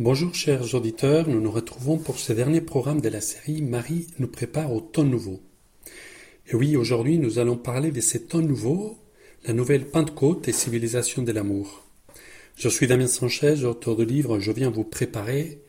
Bonjour 0.00 0.34
chers 0.34 0.74
auditeurs, 0.74 1.28
nous 1.28 1.40
nous 1.40 1.52
retrouvons 1.52 1.98
pour 1.98 2.18
ce 2.18 2.32
dernier 2.32 2.60
programme 2.60 3.00
de 3.00 3.08
la 3.08 3.20
série 3.20 3.62
Marie 3.62 4.08
nous 4.18 4.26
prépare 4.26 4.72
au 4.72 4.80
temps 4.80 5.04
nouveau. 5.04 5.40
Et 6.48 6.56
oui, 6.56 6.74
aujourd'hui 6.74 7.16
nous 7.16 7.38
allons 7.38 7.56
parler 7.56 7.92
de 7.92 8.00
ces 8.00 8.24
temps 8.24 8.40
nouveaux, 8.40 8.98
la 9.46 9.54
nouvelle 9.54 9.86
Pentecôte 9.86 10.48
et 10.48 10.52
civilisation 10.52 11.22
de 11.22 11.30
l'amour. 11.30 11.84
Je 12.56 12.68
suis 12.68 12.88
Damien 12.88 13.06
Sanchez, 13.06 13.62
auteur 13.62 13.94
du 13.94 14.04
livre 14.04 14.40
Je 14.40 14.50
viens 14.50 14.68
vous 14.68 14.82
préparer, 14.82 15.60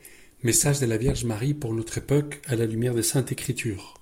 message 0.42 0.80
de 0.80 0.88
la 0.88 0.98
Vierge 0.98 1.24
Marie 1.24 1.54
pour 1.54 1.76
notre 1.76 2.00
époque 2.00 2.42
à 2.48 2.56
la 2.56 2.66
lumière 2.66 2.96
des 2.96 3.04
Saintes 3.04 3.32
Écritures. 3.32 3.94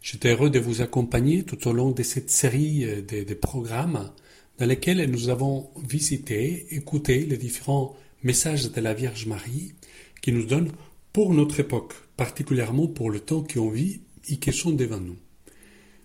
J'étais 0.00 0.30
heureux 0.30 0.48
de 0.48 0.60
vous 0.60 0.80
accompagner 0.80 1.42
tout 1.42 1.68
au 1.68 1.74
long 1.74 1.90
de 1.90 2.02
cette 2.02 2.30
série 2.30 2.86
euh, 2.86 3.02
de, 3.02 3.22
de 3.22 3.34
programmes 3.34 4.12
dans 4.58 4.66
lesquels 4.66 5.10
nous 5.10 5.28
avons 5.28 5.68
visité, 5.86 6.68
écouté 6.70 7.26
les 7.26 7.36
différents 7.36 7.94
message 8.24 8.72
de 8.72 8.80
la 8.80 8.94
Vierge 8.94 9.26
Marie 9.26 9.74
qui 10.20 10.32
nous 10.32 10.44
donne 10.44 10.72
pour 11.12 11.32
notre 11.32 11.60
époque, 11.60 11.94
particulièrement 12.16 12.88
pour 12.88 13.10
le 13.10 13.20
temps 13.20 13.44
qu'on 13.44 13.70
vit 13.70 14.00
et 14.28 14.38
qui 14.38 14.52
sont 14.52 14.72
devant 14.72 14.98
nous. 14.98 15.16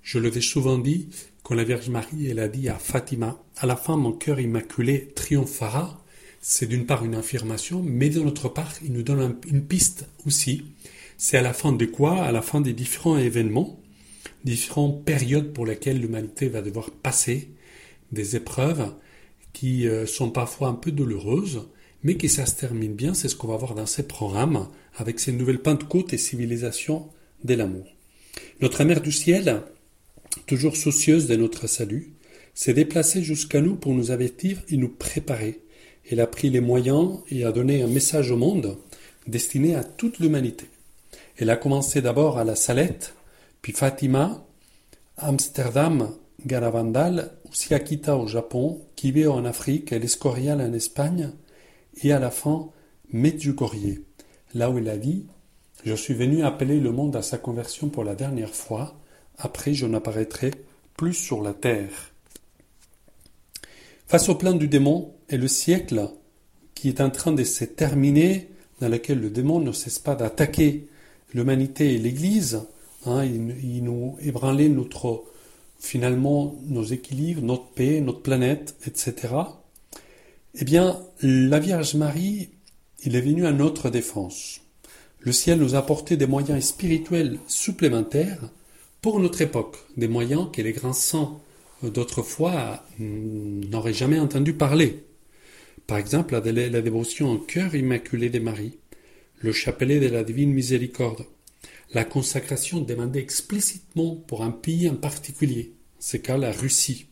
Je 0.03 0.19
l'avais 0.19 0.41
souvent 0.41 0.77
dit, 0.77 1.09
quand 1.41 1.55
la 1.55 1.63
Vierge 1.63 1.89
Marie, 1.89 2.27
elle 2.27 2.39
a 2.39 2.47
dit 2.47 2.69
à 2.69 2.75
Fatima, 2.75 3.41
à 3.57 3.65
la 3.65 3.75
fin 3.75 3.97
mon 3.97 4.11
cœur 4.11 4.39
immaculé 4.39 5.09
triomphera, 5.15 6.03
c'est 6.39 6.67
d'une 6.67 6.85
part 6.85 7.03
une 7.03 7.15
affirmation, 7.15 7.81
mais 7.81 8.09
d'une 8.09 8.27
autre 8.27 8.49
part, 8.49 8.73
il 8.83 8.93
nous 8.93 9.03
donne 9.03 9.37
une 9.47 9.65
piste 9.65 10.07
aussi. 10.27 10.65
C'est 11.17 11.37
à 11.37 11.41
la 11.41 11.53
fin 11.53 11.71
de 11.71 11.85
quoi? 11.85 12.23
À 12.23 12.31
la 12.31 12.41
fin 12.41 12.61
des 12.61 12.73
différents 12.73 13.17
événements, 13.17 13.79
différentes 14.43 15.03
périodes 15.03 15.51
pour 15.53 15.65
lesquelles 15.65 15.99
l'humanité 15.99 16.47
va 16.47 16.61
devoir 16.61 16.91
passer, 16.91 17.49
des 18.11 18.35
épreuves 18.35 18.93
qui 19.53 19.87
euh, 19.87 20.05
sont 20.05 20.29
parfois 20.29 20.67
un 20.67 20.73
peu 20.73 20.91
douloureuses, 20.91 21.65
mais 22.03 22.15
que 22.15 22.27
ça 22.27 22.45
se 22.45 22.55
termine 22.55 22.93
bien, 22.93 23.13
c'est 23.13 23.29
ce 23.29 23.35
qu'on 23.35 23.47
va 23.47 23.57
voir 23.57 23.75
dans 23.75 23.85
ces 23.85 24.03
programmes, 24.03 24.67
avec 24.97 25.19
ces 25.19 25.31
nouvelles 25.31 25.61
Pentecôtes 25.61 26.13
et 26.13 26.17
civilisations 26.17 27.07
de 27.43 27.53
l'amour. 27.53 27.85
Notre 28.61 28.83
mère 28.83 29.01
du 29.01 29.11
ciel, 29.11 29.61
toujours 30.47 30.75
soucieuse 30.75 31.27
de 31.27 31.35
notre 31.35 31.67
salut, 31.67 32.13
s'est 32.53 32.73
déplacée 32.73 33.23
jusqu'à 33.23 33.61
nous 33.61 33.75
pour 33.75 33.93
nous 33.93 34.11
avertir 34.11 34.61
et 34.69 34.77
nous 34.77 34.89
préparer. 34.89 35.61
Elle 36.09 36.19
a 36.19 36.27
pris 36.27 36.49
les 36.49 36.59
moyens 36.59 37.19
et 37.29 37.45
a 37.45 37.51
donné 37.51 37.81
un 37.81 37.87
message 37.87 38.31
au 38.31 38.37
monde 38.37 38.77
destiné 39.27 39.75
à 39.75 39.83
toute 39.83 40.19
l'humanité. 40.19 40.65
Elle 41.37 41.49
a 41.49 41.55
commencé 41.55 42.01
d'abord 42.01 42.37
à 42.37 42.43
la 42.43 42.55
Salette, 42.55 43.15
puis 43.61 43.73
Fatima, 43.73 44.45
Amsterdam, 45.17 46.11
Garavandal, 46.45 47.31
Siakita 47.51 48.17
au 48.17 48.27
Japon, 48.27 48.81
Kibé 48.95 49.27
en 49.27 49.45
Afrique 49.45 49.93
et 49.93 49.99
l'Escorial 49.99 50.59
en 50.59 50.73
Espagne, 50.73 51.31
et 52.01 52.11
à 52.11 52.19
la 52.19 52.31
fin 52.31 52.69
Medjugorje, 53.11 53.99
là 54.53 54.69
où 54.69 54.77
il 54.77 54.89
a 54.89 54.97
dit 54.97 55.25
Je 55.85 55.93
suis 55.93 56.13
venu 56.13 56.43
appeler 56.43 56.79
le 56.79 56.91
monde 56.91 57.15
à 57.15 57.21
sa 57.21 57.37
conversion 57.37 57.89
pour 57.89 58.03
la 58.03 58.15
dernière 58.15 58.55
fois, 58.55 58.95
après 59.37 59.73
je 59.73 59.85
n'apparaîtrai 59.85 60.51
plus 60.97 61.13
sur 61.13 61.41
la 61.41 61.53
terre. 61.53 62.11
Face 64.07 64.29
au 64.29 64.35
plan 64.35 64.53
du 64.53 64.67
démon 64.67 65.13
et 65.29 65.37
le 65.37 65.47
siècle 65.47 66.09
qui 66.75 66.89
est 66.89 67.01
en 67.01 67.09
train 67.09 67.31
de 67.31 67.43
se 67.43 67.65
terminer, 67.65 68.49
dans 68.79 68.89
lequel 68.89 69.19
le 69.19 69.29
démon 69.29 69.59
ne 69.59 69.71
cesse 69.71 69.99
pas 69.99 70.15
d'attaquer 70.15 70.87
l'humanité 71.33 71.93
et 71.93 71.97
l'Église, 71.97 72.61
hein, 73.05 73.23
il, 73.23 73.83
nous 73.83 74.17
ébranlait 74.21 74.69
notre, 74.69 75.23
finalement, 75.79 76.55
nos 76.65 76.83
équilibres, 76.83 77.41
notre 77.41 77.69
paix, 77.71 78.01
notre 78.01 78.21
planète, 78.21 78.75
etc. 78.85 79.33
Eh 80.55 80.65
bien, 80.65 81.01
la 81.23 81.57
Vierge 81.57 81.95
Marie, 81.95 82.49
il 83.03 83.15
est 83.15 83.21
venu 83.21 83.47
à 83.47 83.51
notre 83.51 83.89
défense. 83.89 84.61
Le 85.19 85.31
ciel 85.31 85.57
nous 85.57 85.73
a 85.73 85.79
apporté 85.79 86.15
des 86.15 86.27
moyens 86.27 86.63
spirituels 86.63 87.39
supplémentaires 87.47 88.51
pour 89.01 89.19
notre 89.19 89.41
époque, 89.41 89.77
des 89.97 90.07
moyens 90.07 90.49
que 90.53 90.61
les 90.61 90.73
grands 90.73 90.93
saints 90.93 91.39
d'autrefois 91.81 92.85
n'auraient 92.99 93.95
jamais 93.95 94.19
entendu 94.19 94.53
parler. 94.53 95.03
Par 95.87 95.97
exemple, 95.97 96.39
la, 96.39 96.51
la 96.69 96.81
dévotion 96.81 97.31
en 97.31 97.37
cœur 97.37 97.73
immaculé 97.73 98.29
de 98.29 98.37
Marie, 98.37 98.77
le 99.39 99.53
chapelet 99.53 99.99
de 99.99 100.07
la 100.07 100.23
divine 100.23 100.53
miséricorde, 100.53 101.25
la 101.95 102.05
consacration 102.05 102.79
demandée 102.79 103.19
explicitement 103.19 104.15
pour 104.27 104.43
un 104.43 104.51
pays 104.51 104.87
en 104.87 104.95
particulier, 104.95 105.73
c'est 105.97 106.21
cas 106.21 106.37
la 106.37 106.51
Russie, 106.51 107.07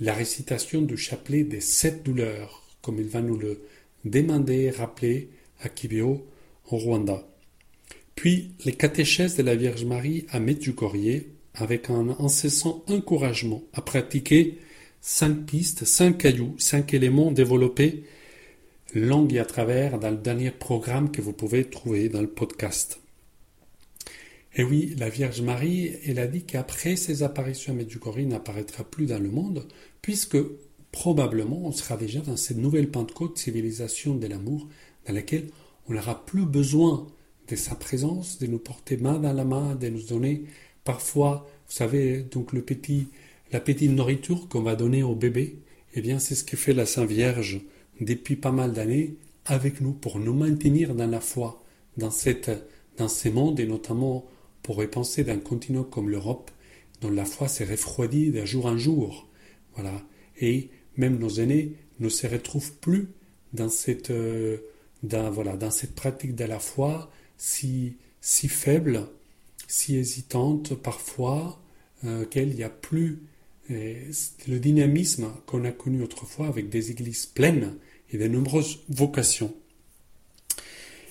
la 0.00 0.12
récitation 0.12 0.82
du 0.82 0.96
chapelet 0.96 1.44
des 1.44 1.60
sept 1.60 2.02
douleurs, 2.02 2.62
comme 2.82 2.98
il 2.98 3.08
va 3.08 3.22
nous 3.22 3.38
le 3.38 3.62
demander 4.04 4.64
et 4.64 4.70
rappeler 4.70 5.30
à 5.60 5.68
Kibio, 5.68 6.26
au 6.70 6.76
Rwanda. 6.76 7.26
Puis 8.14 8.50
les 8.64 8.72
catéchèses 8.72 9.36
de 9.36 9.42
la 9.42 9.56
Vierge 9.56 9.84
Marie 9.84 10.26
à 10.30 10.40
Medjugorje, 10.40 11.22
avec 11.54 11.90
un 11.90 12.16
incessant 12.18 12.84
encouragement 12.88 13.62
à 13.72 13.80
pratiquer 13.80 14.58
cinq 15.00 15.46
pistes, 15.46 15.84
cinq 15.84 16.18
cailloux, 16.18 16.54
cinq 16.58 16.92
éléments 16.92 17.30
développés 17.30 18.04
longue 18.94 19.34
et 19.34 19.38
à 19.38 19.44
travers 19.44 19.98
dans 19.98 20.10
le 20.10 20.16
dernier 20.16 20.50
programme 20.50 21.10
que 21.10 21.20
vous 21.20 21.32
pouvez 21.32 21.64
trouver 21.64 22.08
dans 22.08 22.20
le 22.20 22.28
podcast. 22.28 23.00
Et 24.58 24.64
oui, 24.64 24.94
la 24.98 25.10
Vierge 25.10 25.42
Marie, 25.42 25.92
elle 26.06 26.18
a 26.18 26.26
dit 26.26 26.42
qu'après 26.42 26.96
ses 26.96 27.22
apparitions 27.22 27.74
à 27.74 27.76
Medjugorje, 27.76 28.22
n'apparaîtra 28.22 28.84
plus 28.84 29.04
dans 29.04 29.18
le 29.18 29.28
monde, 29.28 29.68
puisque 30.00 30.38
probablement 30.92 31.66
on 31.66 31.72
sera 31.72 31.98
déjà 31.98 32.20
dans 32.20 32.38
cette 32.38 32.56
nouvelle 32.56 32.90
Pentecôte, 32.90 33.36
civilisation 33.36 34.14
de 34.14 34.26
l'amour, 34.26 34.66
dans 35.06 35.12
laquelle 35.12 35.50
on 35.86 35.92
n'aura 35.92 36.24
plus 36.24 36.46
besoin 36.46 37.06
de 37.48 37.54
sa 37.54 37.74
présence, 37.74 38.38
de 38.38 38.46
nous 38.46 38.58
porter 38.58 38.96
main 38.96 39.18
dans 39.18 39.34
la 39.34 39.44
main, 39.44 39.74
de 39.74 39.88
nous 39.88 40.02
donner 40.02 40.44
parfois, 40.84 41.46
vous 41.68 41.74
savez, 41.74 42.22
donc 42.22 42.54
le 42.54 42.62
petit, 42.62 43.08
la 43.52 43.60
petite 43.60 43.90
nourriture 43.90 44.48
qu'on 44.48 44.62
va 44.62 44.74
donner 44.74 45.02
au 45.02 45.14
bébé. 45.14 45.58
Eh 45.94 46.00
bien, 46.00 46.18
c'est 46.18 46.34
ce 46.34 46.44
que 46.44 46.56
fait 46.56 46.72
la 46.72 46.86
Sainte 46.86 47.10
Vierge 47.10 47.60
depuis 48.00 48.36
pas 48.36 48.52
mal 48.52 48.72
d'années 48.72 49.16
avec 49.44 49.82
nous 49.82 49.92
pour 49.92 50.18
nous 50.18 50.34
maintenir 50.34 50.94
dans 50.94 51.06
la 51.06 51.20
foi, 51.20 51.62
dans 51.98 52.10
cette, 52.10 52.50
dans 52.96 53.08
ces 53.08 53.30
mondes 53.30 53.60
et 53.60 53.66
notamment 53.66 54.24
pourrait 54.66 54.88
penser 54.88 55.22
d'un 55.22 55.38
continent 55.38 55.84
comme 55.84 56.10
l'Europe, 56.10 56.50
dont 57.00 57.10
la 57.10 57.24
foi 57.24 57.46
s'est 57.46 57.64
refroidie 57.64 58.32
d'un 58.32 58.44
jour 58.44 58.66
en 58.66 58.76
jour. 58.76 59.28
Voilà. 59.76 60.02
Et 60.40 60.70
même 60.96 61.20
nos 61.20 61.28
aînés 61.28 61.76
ne 62.00 62.08
se 62.08 62.26
retrouvent 62.26 62.72
plus 62.72 63.06
dans 63.52 63.68
cette, 63.68 64.10
euh, 64.10 64.58
dans, 65.04 65.30
voilà, 65.30 65.56
dans 65.56 65.70
cette 65.70 65.94
pratique 65.94 66.34
de 66.34 66.44
la 66.44 66.58
foi 66.58 67.12
si, 67.38 67.94
si 68.20 68.48
faible, 68.48 69.06
si 69.68 69.96
hésitante 69.96 70.74
parfois, 70.74 71.62
euh, 72.04 72.24
qu'il 72.24 72.48
n'y 72.48 72.64
a 72.64 72.68
plus 72.68 73.22
euh, 73.70 74.10
le 74.48 74.58
dynamisme 74.58 75.28
qu'on 75.46 75.64
a 75.64 75.70
connu 75.70 76.02
autrefois 76.02 76.48
avec 76.48 76.70
des 76.70 76.90
églises 76.90 77.26
pleines 77.26 77.76
et 78.10 78.18
de 78.18 78.26
nombreuses 78.26 78.80
vocations. 78.88 79.54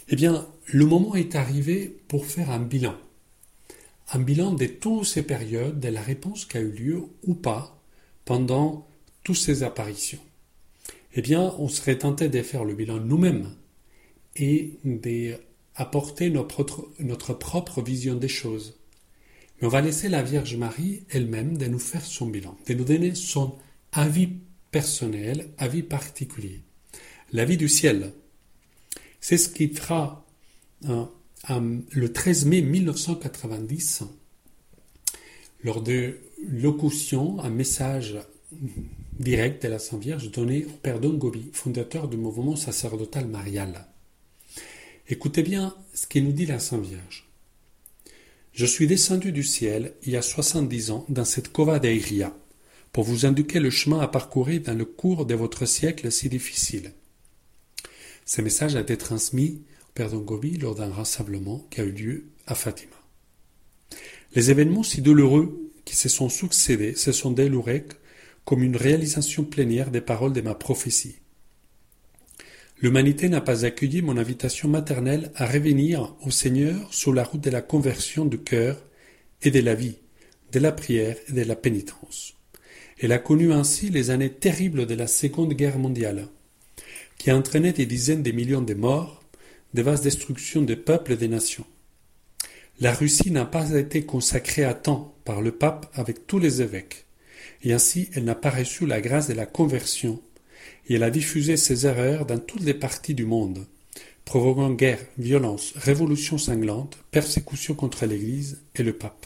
Eh 0.10 0.18
bien, 0.18 0.46
le 0.66 0.86
moment 0.86 1.16
est 1.16 1.36
arrivé 1.36 1.98
pour 2.10 2.26
faire 2.26 2.52
un 2.52 2.60
bilan 2.60 2.96
un 4.14 4.20
bilan 4.20 4.54
de 4.54 4.66
toutes 4.66 5.06
ces 5.06 5.24
périodes, 5.24 5.80
de 5.80 5.90
la 5.90 6.02
réponse 6.02 6.46
qui 6.46 6.58
a 6.58 6.62
eu 6.62 6.72
lieu 6.72 7.04
ou 7.24 7.34
pas 7.34 7.82
pendant 8.24 8.88
toutes 9.24 9.38
ces 9.38 9.64
apparitions. 9.64 10.20
Eh 11.16 11.22
bien, 11.22 11.56
on 11.58 11.70
serait 11.70 11.98
tenté 11.98 12.30
de 12.30 12.42
faire 12.42 12.66
le 12.66 12.76
bilan 12.76 13.00
nous-mêmes 13.00 13.56
et 14.36 14.78
d'apporter 14.84 16.30
notre, 16.30 17.34
propre 17.34 17.82
vision 17.82 18.16
des 18.16 18.28
choses. 18.28 18.78
Mais 19.60 19.68
on 19.68 19.72
va 19.72 19.82
laisser 19.82 20.10
la 20.10 20.22
Vierge 20.22 20.56
Marie 20.58 21.04
elle-même 21.10 21.58
de 21.58 21.66
nous 21.68 21.80
faire 21.80 22.06
son 22.06 22.28
bilan, 22.28 22.58
de 22.68 22.74
nous 22.74 22.84
donner 22.84 23.16
son 23.16 23.58
avis 23.94 24.30
personnel, 24.72 25.50
avis 25.58 25.84
particulier. 25.84 26.62
L'avis 27.32 27.58
du 27.58 27.70
ciel. 27.70 28.14
C'est 29.22 29.38
ce 29.38 29.50
qui 29.50 29.70
fera 29.70 30.26
un, 30.86 31.10
le 31.50 32.12
13 32.12 32.46
mai 32.46 32.62
1990, 32.62 34.04
lors 35.64 35.82
de 35.82 36.18
locution, 36.48 37.40
un 37.40 37.50
message 37.50 38.18
direct 39.20 39.64
de 39.64 39.70
la 39.70 39.80
Sainte 39.80 40.02
Vierge 40.02 40.32
donné 40.32 40.66
au 40.66 40.72
Père 40.72 41.00
Dongobi, 41.00 41.50
fondateur 41.54 42.08
du 42.08 42.18
mouvement 42.18 42.56
sacerdotal 42.56 43.28
marial. 43.28 43.88
Écoutez 45.08 45.44
bien 45.44 45.76
ce 45.94 46.08
qu'il 46.08 46.26
nous 46.26 46.32
dit 46.32 46.46
la 46.46 46.60
Sainte 46.60 46.86
Vierge. 46.86 47.28
Je 48.54 48.66
suis 48.66 48.88
descendu 48.88 49.32
du 49.32 49.44
ciel 49.44 49.94
il 50.04 50.14
y 50.14 50.18
a 50.18 50.22
soixante-dix 50.22 50.90
ans 50.92 51.06
dans 51.10 51.26
cette 51.26 51.52
cova 51.52 51.80
d'Airia 51.80 52.36
pour 52.92 53.04
vous 53.04 53.26
indiquer 53.26 53.60
le 53.60 53.70
chemin 53.70 54.00
à 54.00 54.08
parcourir 54.08 54.62
dans 54.62 54.78
le 54.78 54.86
cours 54.86 55.26
de 55.26 55.36
votre 55.36 55.66
siècle 55.66 56.12
si 56.12 56.30
difficile. 56.30 56.94
Ce 58.26 58.42
message 58.42 58.76
a 58.76 58.82
été 58.82 58.98
transmis 58.98 59.62
Père 59.96 60.14
Gobi 60.14 60.58
lors 60.58 60.76
d'un 60.76 60.92
rassemblement 60.92 61.66
qui 61.72 61.80
a 61.80 61.86
eu 61.86 61.92
lieu 61.92 62.26
à 62.48 62.54
Fatima. 62.54 62.98
Les 64.36 64.52
événements 64.52 64.84
si 64.84 65.02
douloureux 65.02 65.72
qui 65.86 65.96
se 65.96 66.10
sont 66.10 66.28
succédés 66.28 66.96
se 66.96 67.14
sont 67.14 67.32
délourés 67.32 67.86
comme 68.44 68.62
une 68.62 68.76
réalisation 68.76 69.46
plénière 69.46 69.92
des 69.92 70.02
paroles 70.02 70.34
de 70.34 70.42
ma 70.42 70.54
prophétie. 70.54 71.16
L'humanité 72.82 73.30
n'a 73.30 73.40
pas 73.40 73.64
accueilli 73.64 74.02
mon 74.02 74.18
invitation 74.18 74.68
maternelle 74.68 75.32
à 75.34 75.46
revenir 75.46 76.14
au 76.24 76.30
Seigneur 76.30 76.94
sur 76.94 77.14
la 77.14 77.24
route 77.24 77.42
de 77.42 77.50
la 77.50 77.62
conversion 77.62 78.26
du 78.26 78.40
cœur 78.40 78.84
et 79.44 79.50
de 79.50 79.62
la 79.62 79.76
vie, 79.76 80.00
de 80.52 80.60
la 80.60 80.74
prière 80.74 81.16
et 81.30 81.32
de 81.32 81.44
la 81.44 81.56
pénitence. 81.56 82.34
Elle 83.00 83.14
a 83.14 83.18
connu 83.18 83.54
ainsi 83.54 83.90
les 83.90 84.10
années 84.10 84.34
terribles 84.34 84.88
de 84.88 84.94
la 84.94 85.08
Seconde 85.08 85.54
Guerre 85.54 85.80
mondiale, 85.80 86.28
qui 87.18 87.32
a 87.32 87.40
des 87.40 87.86
dizaines 87.86 88.24
de 88.24 88.32
millions 88.32 88.62
de 88.62 88.74
morts, 88.74 89.25
de 89.76 89.82
vastes 89.82 90.04
destructions 90.04 90.64
de 90.64 90.74
peuples 90.74 91.12
et 91.12 91.18
des 91.18 91.28
nations. 91.28 91.66
La 92.80 92.94
Russie 92.94 93.30
n'a 93.30 93.46
pas 93.46 93.72
été 93.72 94.06
consacrée 94.06 94.64
à 94.64 94.74
temps 94.74 95.16
par 95.26 95.42
le 95.42 95.52
pape 95.52 95.92
avec 95.94 96.26
tous 96.26 96.40
les 96.40 96.62
évêques, 96.62 97.06
et 97.64 97.74
ainsi 97.74 98.10
elle 98.14 98.24
n'a 98.24 98.36
pas 98.36 98.50
reçu 98.50 98.88
la 98.88 99.02
grâce 99.02 99.28
de 99.28 99.34
la 99.34 99.46
conversion 99.46 100.22
et 100.88 100.96
elle 100.96 101.04
a 101.04 101.10
diffusé 101.10 101.58
ses 101.58 101.86
erreurs 101.86 102.26
dans 102.26 102.40
toutes 102.40 102.64
les 102.64 102.74
parties 102.74 103.14
du 103.14 103.26
monde, 103.26 103.66
provoquant 104.24 104.72
guerre, 104.72 105.00
violence, 105.18 105.74
révolution 105.76 106.38
sanglante, 106.38 106.98
persécution 107.12 107.76
contre 107.76 108.06
l'Église 108.06 108.62
et 108.76 108.84
le 108.84 108.94
pape. 108.94 109.26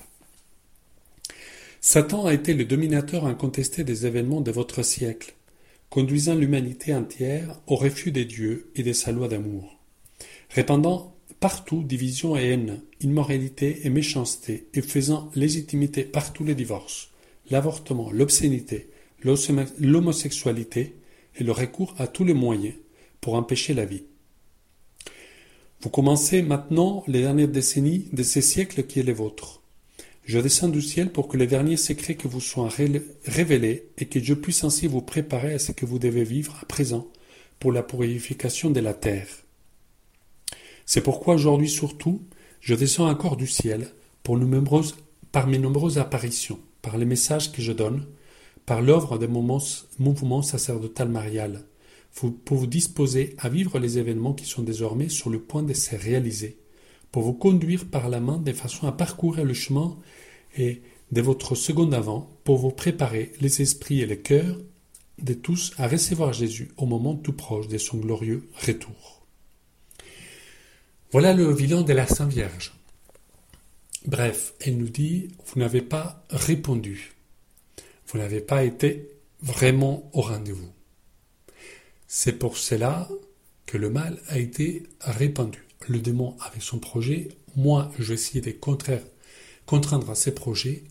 Satan 1.82 2.26
a 2.26 2.34
été 2.34 2.54
le 2.54 2.66
dominateur 2.66 3.26
incontesté 3.26 3.84
des 3.84 4.06
événements 4.06 4.42
de 4.42 4.52
votre 4.52 4.84
siècle, 4.84 5.36
conduisant 5.90 6.36
l'humanité 6.36 6.94
entière 6.94 7.62
au 7.68 7.76
refus 7.76 8.12
des 8.12 8.26
dieux 8.26 8.72
et 8.76 8.84
de 8.84 8.94
sa 8.94 9.12
loi 9.12 9.28
d'amour, 9.28 9.79
répandant 10.50 11.16
partout 11.40 11.84
division 11.84 12.36
et 12.36 12.50
haine, 12.50 12.82
immoralité 13.02 13.82
et 13.84 13.90
méchanceté, 13.90 14.68
et 14.74 14.82
faisant 14.82 15.32
légitimité 15.36 16.04
partout 16.04 16.44
les 16.44 16.56
divorces, 16.56 17.12
l'avortement, 17.50 18.12
l'obscénité, 18.12 18.90
l'homosexualité, 19.24 20.96
et 21.40 21.44
le 21.44 21.52
recours 21.52 21.96
à 21.98 22.08
tous 22.08 22.24
les 22.24 22.34
moyens 22.34 22.76
pour 23.22 23.36
empêcher 23.36 23.74
la 23.74 23.86
vie. 23.86 24.04
Vous 25.82 25.90
commencez 25.90 26.42
maintenant 26.42 27.04
les 27.08 27.22
dernières 27.22 27.48
décennies 27.48 28.08
de 28.12 28.24
ces 28.24 28.42
siècles 28.42 28.84
qui 28.84 29.00
est 29.00 29.04
les 29.04 29.14
vôtres. 29.14 29.62
Je 30.26 30.40
descends 30.40 30.68
du 30.68 30.82
ciel 30.82 31.12
pour 31.12 31.28
que 31.28 31.38
les 31.38 31.48
derniers 31.48 31.78
secrets 31.78 32.16
que 32.16 32.28
vous 32.28 32.42
soient 32.42 32.70
révélés 33.26 33.88
et 33.98 34.06
que 34.06 34.20
je 34.22 34.34
puisse 34.34 34.64
ainsi 34.64 34.88
vous 34.88 35.02
préparer 35.02 35.54
à 35.54 35.60
ce 35.60 35.72
que 35.72 35.86
vous 35.86 35.98
devez 35.98 36.24
vivre 36.24 36.60
à 36.62 36.66
présent 36.66 37.08
pour 37.60 37.72
la 37.72 37.82
purification 37.82 38.70
de 38.70 38.80
la 38.80 38.94
terre. 38.94 39.28
C'est 40.92 41.02
pourquoi 41.02 41.36
aujourd'hui 41.36 41.70
surtout, 41.70 42.24
je 42.62 42.74
descends 42.74 43.08
encore 43.08 43.38
du 43.38 43.46
ciel 43.46 43.90
pour 44.24 44.40
par 45.32 45.46
mes 45.46 45.60
nombreuses 45.60 46.00
apparitions, 46.00 46.58
par 46.82 46.98
les 46.98 47.06
messages 47.06 47.52
que 47.52 47.62
je 47.62 47.72
donne, 47.72 48.08
par 48.66 48.82
l'œuvre 48.82 49.20
des 49.20 49.28
mouvements 49.28 50.42
sacerdotal 50.42 51.08
marial, 51.08 51.64
pour 52.44 52.58
vous 52.58 52.66
disposer 52.66 53.36
à 53.38 53.50
vivre 53.50 53.78
les 53.78 54.00
événements 54.00 54.34
qui 54.34 54.46
sont 54.46 54.64
désormais 54.64 55.10
sur 55.10 55.30
le 55.30 55.40
point 55.40 55.62
de 55.62 55.74
se 55.74 55.96
réaliser, 55.96 56.58
pour 57.12 57.22
vous 57.22 57.34
conduire 57.34 57.86
par 57.86 58.10
la 58.10 58.20
main 58.20 58.40
de 58.40 58.52
façon 58.52 58.88
à 58.88 58.92
parcourir 58.92 59.46
le 59.46 59.54
chemin 59.54 59.96
et 60.58 60.82
de 61.12 61.22
votre 61.22 61.54
seconde 61.54 61.94
avant, 61.94 62.32
pour 62.44 62.58
vous 62.58 62.72
préparer 62.72 63.32
les 63.42 63.62
esprits 63.62 64.02
et 64.02 64.08
les 64.08 64.22
cœurs 64.22 64.58
de 65.22 65.36
tous 65.36 65.72
à 65.78 65.88
recevoir 65.88 66.34
Jésus 66.34 66.72
au 66.78 66.88
moment 66.88 67.14
tout 67.14 67.34
proche 67.34 67.68
de 67.68 67.78
son 67.78 67.98
glorieux 67.98 68.50
retour. 68.66 69.19
Voilà 71.12 71.34
le 71.34 71.52
bilan 71.56 71.82
de 71.82 71.92
la 71.92 72.06
Sainte 72.06 72.30
Vierge. 72.30 72.72
Bref, 74.06 74.54
elle 74.60 74.78
nous 74.78 74.90
dit, 74.90 75.30
vous 75.48 75.60
n'avez 75.60 75.82
pas 75.82 76.24
répondu. 76.30 77.14
Vous 78.06 78.20
n'avez 78.20 78.42
pas 78.42 78.64
été 78.64 79.10
vraiment 79.42 80.08
au 80.14 80.22
rendez-vous. 80.22 80.72
C'est 82.06 82.38
pour 82.38 82.58
cela 82.58 83.10
que 83.66 83.80
le 83.80 83.90
mal 83.90 84.22
a 84.28 84.38
été 84.38 84.84
répandu. 85.02 85.66
Le 85.88 85.98
démon 85.98 86.38
avait 86.42 86.60
son 86.60 86.78
projet, 86.78 87.30
moi 87.56 87.92
je 87.98 88.14
de 88.14 88.52
contraindre 89.66 90.12
à 90.12 90.16
ses 90.16 90.36
projets, 90.36 90.84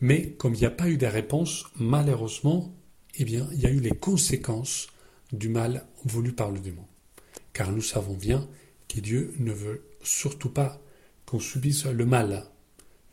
mais 0.00 0.30
comme 0.30 0.54
il 0.54 0.60
n'y 0.60 0.66
a 0.66 0.70
pas 0.70 0.88
eu 0.88 0.96
de 0.96 1.06
réponse, 1.06 1.64
malheureusement, 1.74 2.72
eh 3.16 3.24
bien, 3.24 3.48
il 3.52 3.62
y 3.62 3.66
a 3.66 3.70
eu 3.70 3.80
les 3.80 3.90
conséquences 3.90 4.86
du 5.32 5.48
mal 5.48 5.86
voulu 6.04 6.32
par 6.32 6.52
le 6.52 6.60
démon. 6.60 6.86
Car 7.52 7.72
nous 7.72 7.82
savons 7.82 8.14
bien 8.14 8.46
que 8.88 9.00
Dieu 9.00 9.34
ne 9.38 9.52
veut 9.52 9.82
surtout 10.02 10.50
pas 10.50 10.80
qu'on 11.24 11.40
subisse 11.40 11.86
le 11.86 12.06
mal 12.06 12.46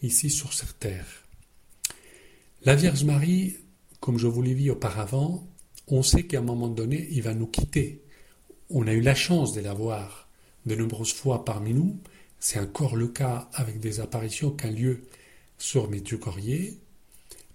ici 0.02 0.30
sur 0.30 0.54
cette 0.54 0.80
terre. 0.80 1.24
La 2.64 2.75
Vierge 2.75 3.04
Marie, 3.04 3.58
comme 4.00 4.18
je 4.18 4.28
vous 4.28 4.42
l'ai 4.42 4.56
dit 4.56 4.70
auparavant, 4.70 5.48
on 5.88 6.04
sait 6.04 6.24
qu'à 6.24 6.40
un 6.40 6.44
moment 6.44 6.70
donné, 6.70 7.08
il 7.12 7.22
va 7.22 7.34
nous 7.34 7.48
quitter. 7.48 8.02
On 8.70 8.88
a 8.88 8.94
eu 8.94 9.02
la 9.02 9.16
chance 9.16 9.54
de 9.54 9.62
la 9.62 9.74
voir 9.74 10.30
de 10.66 10.75
nombreuses 10.75 11.14
fois 11.14 11.44
parmi 11.44 11.74
nous. 11.74 12.00
C'est 12.40 12.60
encore 12.60 12.96
le 12.96 13.08
cas 13.08 13.50
avec 13.54 13.80
des 13.80 14.00
apparitions 14.00 14.52
qui 14.52 14.66
ont 14.66 14.72
lieu 14.72 15.04
sur 15.58 15.90
Medjugorje. 15.90 16.76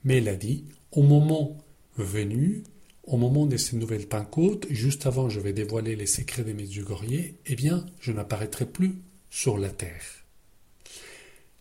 Mais 0.04 0.18
elle 0.18 0.28
a 0.28 0.36
dit, 0.36 0.64
au 0.92 1.02
moment 1.02 1.58
venu, 1.96 2.62
au 3.08 3.16
moment 3.16 3.46
de 3.46 3.56
ces 3.56 3.76
nouvelles 3.76 4.06
Pentecôtes, 4.06 4.66
juste 4.68 5.06
avant 5.06 5.30
je 5.30 5.40
vais 5.40 5.54
dévoiler 5.54 5.96
les 5.96 6.06
secrets 6.06 6.44
de 6.44 6.52
Medjugorje, 6.52 7.32
eh 7.46 7.56
bien, 7.56 7.86
je 8.00 8.12
n'apparaîtrai 8.12 8.66
plus 8.66 8.96
sur 9.30 9.56
la 9.56 9.70
terre. 9.70 10.04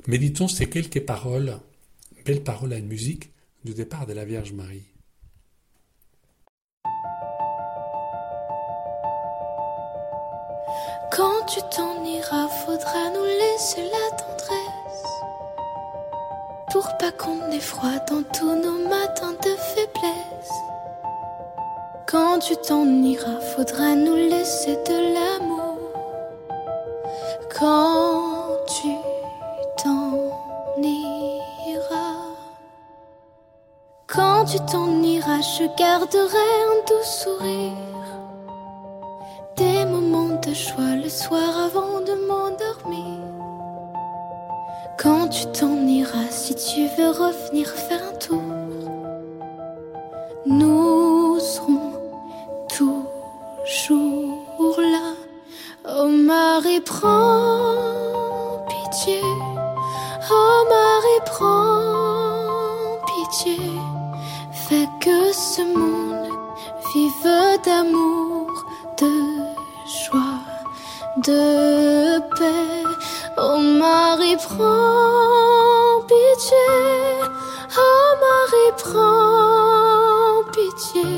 Méditons 0.08 0.50
ces 0.50 0.70
quelques 0.70 1.06
paroles, 1.06 1.58
belles 2.26 2.44
paroles 2.44 2.74
à 2.74 2.78
une 2.78 2.88
musique, 2.88 3.32
du 3.64 3.74
départ 3.74 4.06
de 4.06 4.14
la 4.14 4.26
Vierge 4.26 4.52
Marie. 4.52 4.84
Quand 11.12 11.46
tu 11.48 11.60
t'en 11.76 12.04
iras, 12.04 12.50
faudra 12.66 13.10
nous 13.14 13.24
laisser 13.24 13.82
la 13.84 14.18
tendresse 14.18 14.68
pour 16.72 16.98
pas 16.98 17.14
qu'on 17.14 17.50
ait 17.52 17.60
froid 17.60 18.00
dans 18.10 18.24
tous 18.34 18.56
nos 18.56 18.90
matins 18.90 19.34
de 19.34 19.56
faiblesse. 19.56 20.67
Quand 22.10 22.40
tu 22.40 22.56
t'en 22.56 22.86
iras, 23.04 23.40
faudra 23.56 23.96
nous 23.96 24.16
laisser 24.16 24.76
de 24.88 25.14
l'amour. 25.14 25.78
Quand 27.60 28.66
tu 28.66 28.90
Quand 34.18 34.46
tu 34.46 34.58
t'en 34.72 35.04
iras, 35.04 35.42
je 35.42 35.66
garderai 35.78 36.48
un 36.72 36.80
doux 36.88 37.04
sourire. 37.04 38.08
Des 39.58 39.86
moments 39.86 40.40
de 40.44 40.54
joie 40.54 40.96
le 41.04 41.10
soir 41.10 41.50
avant 41.66 42.00
de 42.00 42.14
m'endormir. 42.28 43.20
Quand 44.98 45.28
tu 45.28 45.46
t'en 45.48 45.76
iras, 45.86 46.32
si 46.32 46.56
tu 46.56 46.88
veux 46.98 47.10
revenir 47.10 47.68
faire 47.68 48.02
un 48.12 48.18
tour, 48.18 48.42
nous 50.46 51.07
d'amour, 67.68 68.66
de 69.02 69.14
joie, 70.00 70.44
de 71.28 72.20
paix. 72.38 72.84
Oh 73.38 73.60
Marie, 73.84 74.38
prends 74.48 76.02
pitié. 76.10 76.70
Oh 77.86 78.10
Marie, 78.26 78.74
prends 78.84 80.40
pitié. 80.56 81.12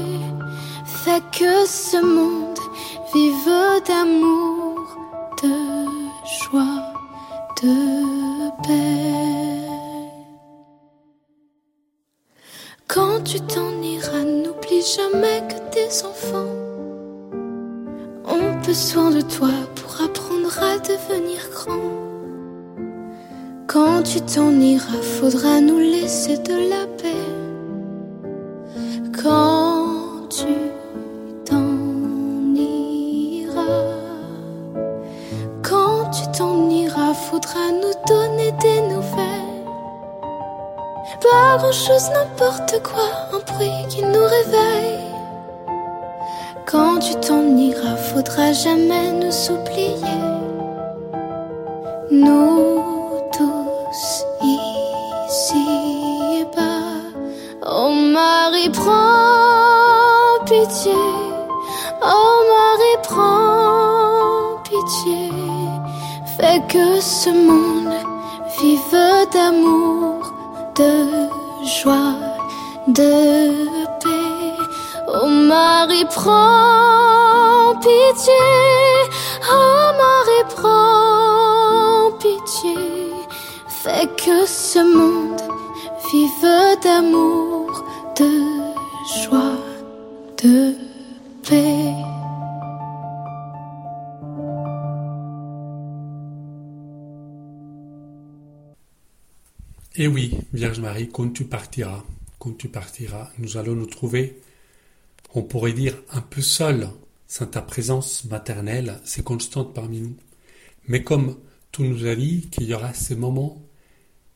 Fais 1.01 1.23
que 1.37 1.53
ce 1.67 1.97
monde 2.15 2.63
vive 3.13 3.55
d'amour, 3.87 4.81
de 5.43 5.55
joie, 6.39 6.81
de 7.61 7.75
paix. 8.63 9.69
Quand 12.87 13.17
tu 13.23 13.39
t'en 13.41 13.68
jamais 14.81 15.41
que 15.47 15.59
tes 15.73 16.05
enfants 16.05 16.53
ont 18.25 18.65
besoin 18.65 19.11
de 19.11 19.21
toi 19.21 19.49
pour 19.75 20.01
apprendre 20.01 20.57
à 20.61 20.77
devenir 20.79 21.39
grand. 21.51 22.09
Quand 23.67 24.03
tu 24.03 24.21
t'en 24.21 24.51
iras, 24.51 25.01
faudra 25.01 25.59
nous 25.61 25.79
laisser 25.79 26.37
de 26.37 26.69
la 26.69 26.87
paix. 26.97 27.08
Fais 66.39 66.61
que 66.69 67.01
ce 67.01 67.29
monde 67.31 67.93
vive 68.61 69.27
d'amour, 69.33 70.31
de 70.73 71.27
joie, 71.65 72.15
de 72.87 73.65
paix. 73.99 74.55
Oh 75.07 75.27
Marie, 75.27 76.05
prends 76.05 77.75
pitié. 77.81 78.45
Oh 79.51 79.91
Marie, 80.01 80.45
prends 80.55 82.11
pitié. 82.19 82.77
Fais 83.67 84.07
que 84.15 84.45
ce 84.45 84.79
monde 84.79 85.41
vive 86.09 86.79
d'amour, 86.81 87.83
de 88.17 88.48
Et 99.99 100.07
oui, 100.07 100.31
Vierge 100.53 100.79
Marie, 100.79 101.09
quand 101.09 101.27
tu 101.27 101.43
partiras, 101.43 102.05
quand 102.39 102.57
tu 102.57 102.69
partiras, 102.69 103.33
nous 103.37 103.57
allons 103.57 103.75
nous 103.75 103.85
trouver, 103.85 104.39
on 105.33 105.43
pourrait 105.43 105.73
dire, 105.73 106.01
un 106.09 106.21
peu 106.21 106.41
seuls, 106.41 106.87
sans 107.27 107.47
ta 107.47 107.61
présence 107.61 108.23
maternelle, 108.23 109.01
c'est 109.03 109.25
constante 109.25 109.75
parmi 109.75 109.99
nous. 109.99 110.15
Mais 110.87 111.03
comme 111.03 111.37
tu 111.73 111.81
nous 111.81 112.05
as 112.05 112.15
dit 112.15 112.47
qu'il 112.49 112.63
y 112.63 112.73
aura 112.73 112.93
ces 112.93 113.17
moments 113.17 113.61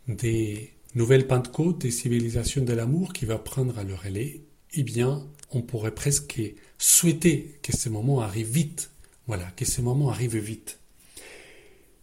des 0.10 0.74
nouvelles 0.96 1.28
Pentecôtes, 1.28 1.80
des 1.80 1.92
civilisations 1.92 2.66
de 2.66 2.74
l'amour 2.74 3.14
qui 3.14 3.24
va 3.24 3.38
prendre 3.38 3.80
à 3.80 3.86
leur 3.86 4.04
relais, 4.04 4.42
eh 4.74 4.84
bien, 4.84 5.26
on 5.52 5.62
pourrait 5.62 5.96
presque 5.96 6.42
souhaiter 6.78 7.58
que 7.64 7.72
ces 7.72 7.90
moments 7.90 8.20
arrivent 8.20 8.52
vite. 8.52 8.92
Voilà, 9.28 9.46
que 9.56 9.64
ces 9.64 9.82
moments 9.82 10.10
arrivent 10.10 10.36
vite. 10.36 10.80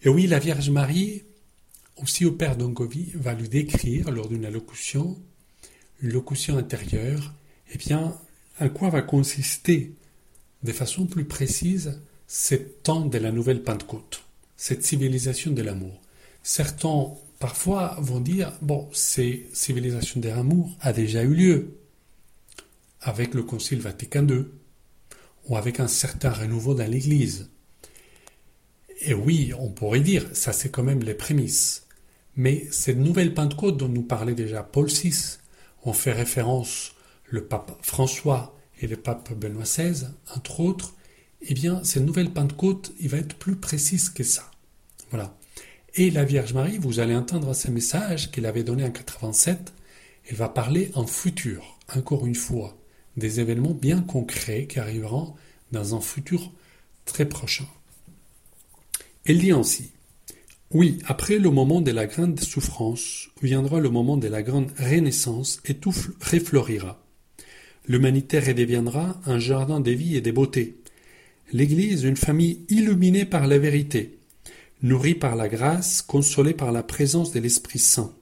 Et 0.02 0.09
oui, 0.09 0.26
la 0.26 0.38
Vierge 0.38 0.71
Marie, 0.71 1.25
aussi 1.97 2.25
au 2.25 2.33
Père 2.33 2.57
d'Ongovie, 2.57 3.13
va 3.15 3.35
lui 3.35 3.49
décrire 3.49 4.11
lors 4.11 4.29
d'une 4.29 4.45
allocution, 4.45 5.19
une 6.03 6.13
locution 6.13 6.57
intérieure, 6.57 7.35
eh 7.73 7.79
bien, 7.79 8.17
à 8.59 8.69
quoi 8.69 8.91
va 8.91 9.03
consister 9.03 9.95
de 10.63 10.73
façon 10.73 11.07
plus 11.07 11.25
précise 11.25 12.01
ce 12.27 12.55
temps 12.55 13.07
de 13.07 13.19
la 13.19 13.33
nouvelle 13.33 13.63
Pentecôte, 13.63 14.23
cette 14.57 14.85
civilisation 14.85 15.51
de 15.51 15.63
l'amour. 15.63 16.01
Certains, 16.43 17.09
parfois, 17.39 17.97
vont 18.01 18.21
dire, 18.21 18.53
bon, 18.63 18.89
cette 18.93 19.55
civilisation 19.55 20.21
de 20.21 20.29
l'amour 20.29 20.77
a 20.81 20.93
déjà 20.93 21.23
eu 21.23 21.35
lieu 21.35 21.77
avec 23.01 23.35
le 23.35 23.43
Concile 23.43 23.81
Vatican 23.81 24.27
II 24.27 24.45
ou 25.49 25.57
avec 25.57 25.81
un 25.81 25.89
certain 25.89 26.31
renouveau 26.31 26.75
dans 26.75 26.89
l'Église. 26.89 27.49
Et 29.00 29.14
oui, 29.14 29.52
on 29.59 29.71
pourrait 29.71 30.00
dire, 30.00 30.26
ça 30.33 30.52
c'est 30.52 30.71
quand 30.71 30.83
même 30.83 31.02
les 31.02 31.14
prémices. 31.14 31.87
Mais 32.37 32.66
cette 32.71 32.99
nouvelle 32.99 33.35
Pentecôte 33.35 33.76
dont 33.76 33.88
nous 33.88 34.02
parlait 34.02 34.35
déjà 34.35 34.62
Paul 34.62 34.88
VI, 34.88 35.38
on 35.85 35.92
fait 35.92 36.12
référence 36.12 36.92
le 37.25 37.45
pape 37.45 37.78
François 37.83 38.57
et 38.80 38.87
le 38.87 38.97
pape 38.97 39.33
Benoît 39.33 39.64
XVI, 39.64 40.07
entre 40.37 40.61
autres, 40.61 40.95
eh 41.42 41.54
bien, 41.54 41.83
cette 41.85 42.04
nouvelle 42.04 42.33
Pentecôte, 42.33 42.92
il 43.00 43.09
va 43.09 43.19
être 43.19 43.37
plus 43.37 43.57
précise 43.57 44.11
que 44.11 44.25
ça. 44.25 44.50
Voilà. 45.11 45.37
Et 45.95 46.11
la 46.11 46.25
Vierge 46.25 46.52
Marie, 46.52 46.78
vous 46.78 47.00
allez 47.00 47.16
entendre 47.16 47.54
ce 47.54 47.71
message 47.71 48.30
qu'il 48.30 48.47
avait 48.47 48.62
donné 48.62 48.85
en 48.85 48.90
87, 48.90 49.73
elle 50.28 50.37
va 50.37 50.49
parler 50.49 50.90
en 50.95 51.07
futur, 51.07 51.78
encore 51.95 52.26
une 52.26 52.35
fois, 52.35 52.76
des 53.16 53.40
événements 53.40 53.75
bien 53.75 54.02
concrets 54.02 54.66
qui 54.66 54.78
arriveront 54.78 55.35
dans 55.73 55.95
un 55.97 56.00
futur 56.00 56.52
très 57.07 57.25
prochain. 57.26 57.66
Elle 59.31 59.39
dit 59.39 59.53
ainsi 59.53 59.93
Oui, 60.73 60.99
après 61.07 61.39
le 61.39 61.51
moment 61.51 61.81
de 61.81 61.93
la 61.93 62.07
grande 62.07 62.41
souffrance, 62.41 63.29
viendra 63.41 63.79
le 63.79 63.89
moment 63.89 64.17
de 64.17 64.27
la 64.27 64.43
grande 64.43 64.73
renaissance 64.77 65.61
et 65.67 65.75
tout 65.75 65.95
refleurira. 66.21 67.01
L'humanité 67.87 68.41
redeviendra 68.41 69.21
un 69.27 69.39
jardin 69.39 69.79
de 69.79 69.93
vie 69.93 70.17
et 70.17 70.21
de 70.21 70.33
beauté. 70.33 70.81
L'Église, 71.53 72.03
une 72.03 72.17
famille 72.17 72.65
illuminée 72.71 73.25
par 73.25 73.47
la 73.47 73.59
vérité, 73.59 74.19
nourrie 74.83 75.15
par 75.15 75.37
la 75.37 75.49
grâce, 75.49 76.03
consolée 76.03 76.55
par 76.55 76.73
la 76.73 76.83
présence 76.83 77.31
de 77.31 77.39
l'Esprit 77.39 77.79
Saint. 77.79 78.13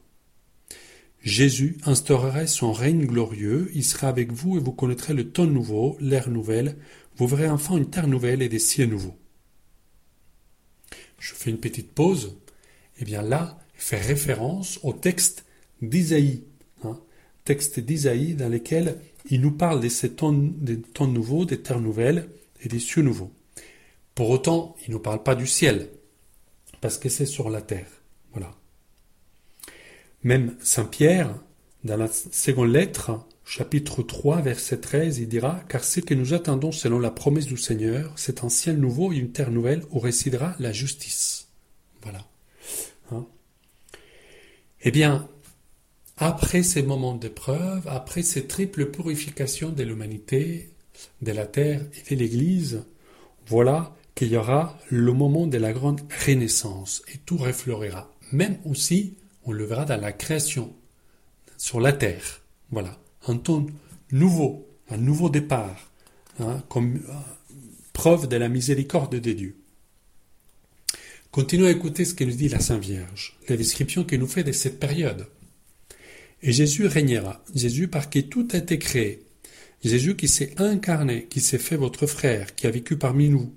Jésus 1.22 1.78
instaurerait 1.86 2.46
son 2.46 2.70
règne 2.70 3.06
glorieux, 3.06 3.70
il 3.74 3.82
sera 3.82 4.08
avec 4.08 4.30
vous 4.30 4.58
et 4.58 4.60
vous 4.60 4.72
connaîtrez 4.72 5.14
le 5.14 5.30
temps 5.30 5.46
nouveau, 5.46 5.96
l'ère 6.00 6.28
nouvelle, 6.28 6.76
vous 7.16 7.26
verrez 7.26 7.48
enfin 7.48 7.78
une 7.78 7.88
terre 7.88 8.08
nouvelle 8.08 8.42
et 8.42 8.50
des 8.50 8.58
cieux 8.58 8.84
nouveaux. 8.84 9.16
Je 11.18 11.34
fais 11.34 11.50
une 11.50 11.58
petite 11.58 11.92
pause. 11.92 12.36
Eh 13.00 13.04
bien 13.04 13.22
là, 13.22 13.58
il 13.74 13.80
fait 13.80 14.00
référence 14.00 14.80
au 14.82 14.92
texte 14.92 15.44
d'Isaïe, 15.82 16.42
hein, 16.84 16.98
texte 17.44 17.80
d'Isaïe 17.80 18.34
dans 18.34 18.48
lequel 18.48 18.98
il 19.30 19.40
nous 19.40 19.52
parle 19.52 19.80
de 19.80 19.88
ces 19.88 20.12
temps, 20.12 20.32
des 20.32 20.80
temps 20.80 21.06
nouveaux, 21.06 21.44
des 21.44 21.60
terres 21.60 21.80
nouvelles 21.80 22.28
et 22.62 22.68
des 22.68 22.80
cieux 22.80 23.02
nouveaux. 23.02 23.32
Pour 24.14 24.30
autant, 24.30 24.74
il 24.82 24.90
ne 24.90 24.94
nous 24.94 25.02
parle 25.02 25.22
pas 25.22 25.36
du 25.36 25.46
ciel, 25.46 25.90
parce 26.80 26.98
que 26.98 27.08
c'est 27.08 27.26
sur 27.26 27.50
la 27.50 27.62
terre. 27.62 27.86
Voilà. 28.32 28.54
Même 30.24 30.56
Saint 30.60 30.86
Pierre, 30.86 31.36
dans 31.84 31.96
la 31.96 32.08
seconde 32.08 32.72
lettre, 32.72 33.12
chapitre 33.48 34.02
3, 34.02 34.42
verset 34.42 34.78
13, 34.78 35.18
il 35.20 35.28
dira 35.28 35.58
Car 35.70 35.82
ce 35.82 36.00
que 36.00 36.12
nous 36.12 36.34
attendons 36.34 36.70
selon 36.70 36.98
la 36.98 37.10
promesse 37.10 37.46
du 37.46 37.56
Seigneur, 37.56 38.12
c'est 38.16 38.44
un 38.44 38.50
ciel 38.50 38.78
nouveau 38.78 39.10
et 39.10 39.16
une 39.16 39.32
terre 39.32 39.50
nouvelle 39.50 39.84
où 39.90 39.98
résidera 39.98 40.54
la 40.58 40.70
justice. 40.70 41.48
Voilà. 42.02 42.26
Hein 43.10 43.26
eh 44.82 44.90
bien, 44.90 45.26
après 46.18 46.62
ces 46.62 46.82
moments 46.82 47.14
d'épreuve, 47.14 47.88
après 47.88 48.22
ces 48.22 48.46
triples 48.46 48.90
purifications 48.90 49.70
de 49.70 49.82
l'humanité, 49.82 50.68
de 51.22 51.32
la 51.32 51.46
terre 51.46 51.80
et 52.10 52.16
de 52.16 52.20
l'Église, 52.20 52.84
voilà 53.46 53.96
qu'il 54.14 54.28
y 54.28 54.36
aura 54.36 54.78
le 54.90 55.12
moment 55.14 55.46
de 55.46 55.56
la 55.56 55.72
grande 55.72 56.02
renaissance 56.26 57.02
et 57.14 57.16
tout 57.24 57.38
refleurira. 57.38 58.12
Même 58.30 58.58
aussi 58.66 59.14
on 59.44 59.52
le 59.52 59.64
verra 59.64 59.86
dans 59.86 60.00
la 60.00 60.12
création, 60.12 60.74
sur 61.56 61.80
la 61.80 61.94
terre. 61.94 62.42
Voilà, 62.70 62.98
un 63.28 63.36
ton 63.36 63.66
nouveau, 64.10 64.68
un 64.90 64.96
nouveau 64.96 65.28
départ, 65.28 65.90
hein, 66.40 66.62
comme 66.68 66.96
euh, 66.96 67.12
preuve 67.92 68.28
de 68.28 68.36
la 68.36 68.48
miséricorde 68.48 69.18
de 69.18 69.32
Dieu. 69.32 69.56
Continuons 71.30 71.66
à 71.66 71.70
écouter 71.70 72.04
ce 72.04 72.14
que 72.14 72.24
nous 72.24 72.32
dit 72.32 72.48
la 72.48 72.60
Sainte 72.60 72.82
Vierge, 72.82 73.38
la 73.48 73.56
description 73.56 74.04
qu'il 74.04 74.20
nous 74.20 74.26
fait 74.26 74.44
de 74.44 74.52
cette 74.52 74.80
période. 74.80 75.26
Et 76.42 76.52
Jésus 76.52 76.86
régnera, 76.86 77.44
Jésus 77.54 77.88
par 77.88 78.08
qui 78.08 78.28
tout 78.28 78.48
a 78.52 78.58
été 78.58 78.78
créé, 78.78 79.24
Jésus 79.84 80.16
qui 80.16 80.28
s'est 80.28 80.54
incarné, 80.56 81.26
qui 81.28 81.40
s'est 81.40 81.58
fait 81.58 81.76
votre 81.76 82.06
frère, 82.06 82.54
qui 82.54 82.66
a 82.66 82.70
vécu 82.70 82.96
parmi 82.96 83.28
nous, 83.28 83.52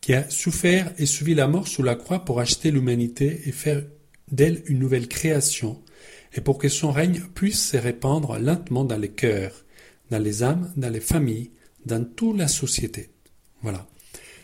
qui 0.00 0.14
a 0.14 0.28
souffert 0.30 0.92
et 0.98 1.06
suivi 1.06 1.34
la 1.34 1.46
mort 1.46 1.68
sous 1.68 1.82
la 1.82 1.94
croix 1.94 2.24
pour 2.24 2.40
acheter 2.40 2.70
l'humanité 2.70 3.42
et 3.46 3.52
faire 3.52 3.82
d'elle 4.30 4.62
une 4.66 4.78
nouvelle 4.78 5.08
création, 5.08 5.80
et 6.34 6.40
pour 6.40 6.58
que 6.58 6.68
son 6.68 6.90
règne 6.90 7.20
puisse 7.34 7.70
se 7.70 7.76
répandre 7.76 8.38
lentement 8.38 8.84
dans 8.84 8.98
les 8.98 9.10
cœurs, 9.10 9.64
dans 10.10 10.22
les 10.22 10.42
âmes, 10.42 10.72
dans 10.76 10.90
les 10.90 11.00
familles, 11.00 11.50
dans 11.86 12.04
toute 12.04 12.38
la 12.38 12.48
société. 12.48 13.10
Voilà. 13.62 13.86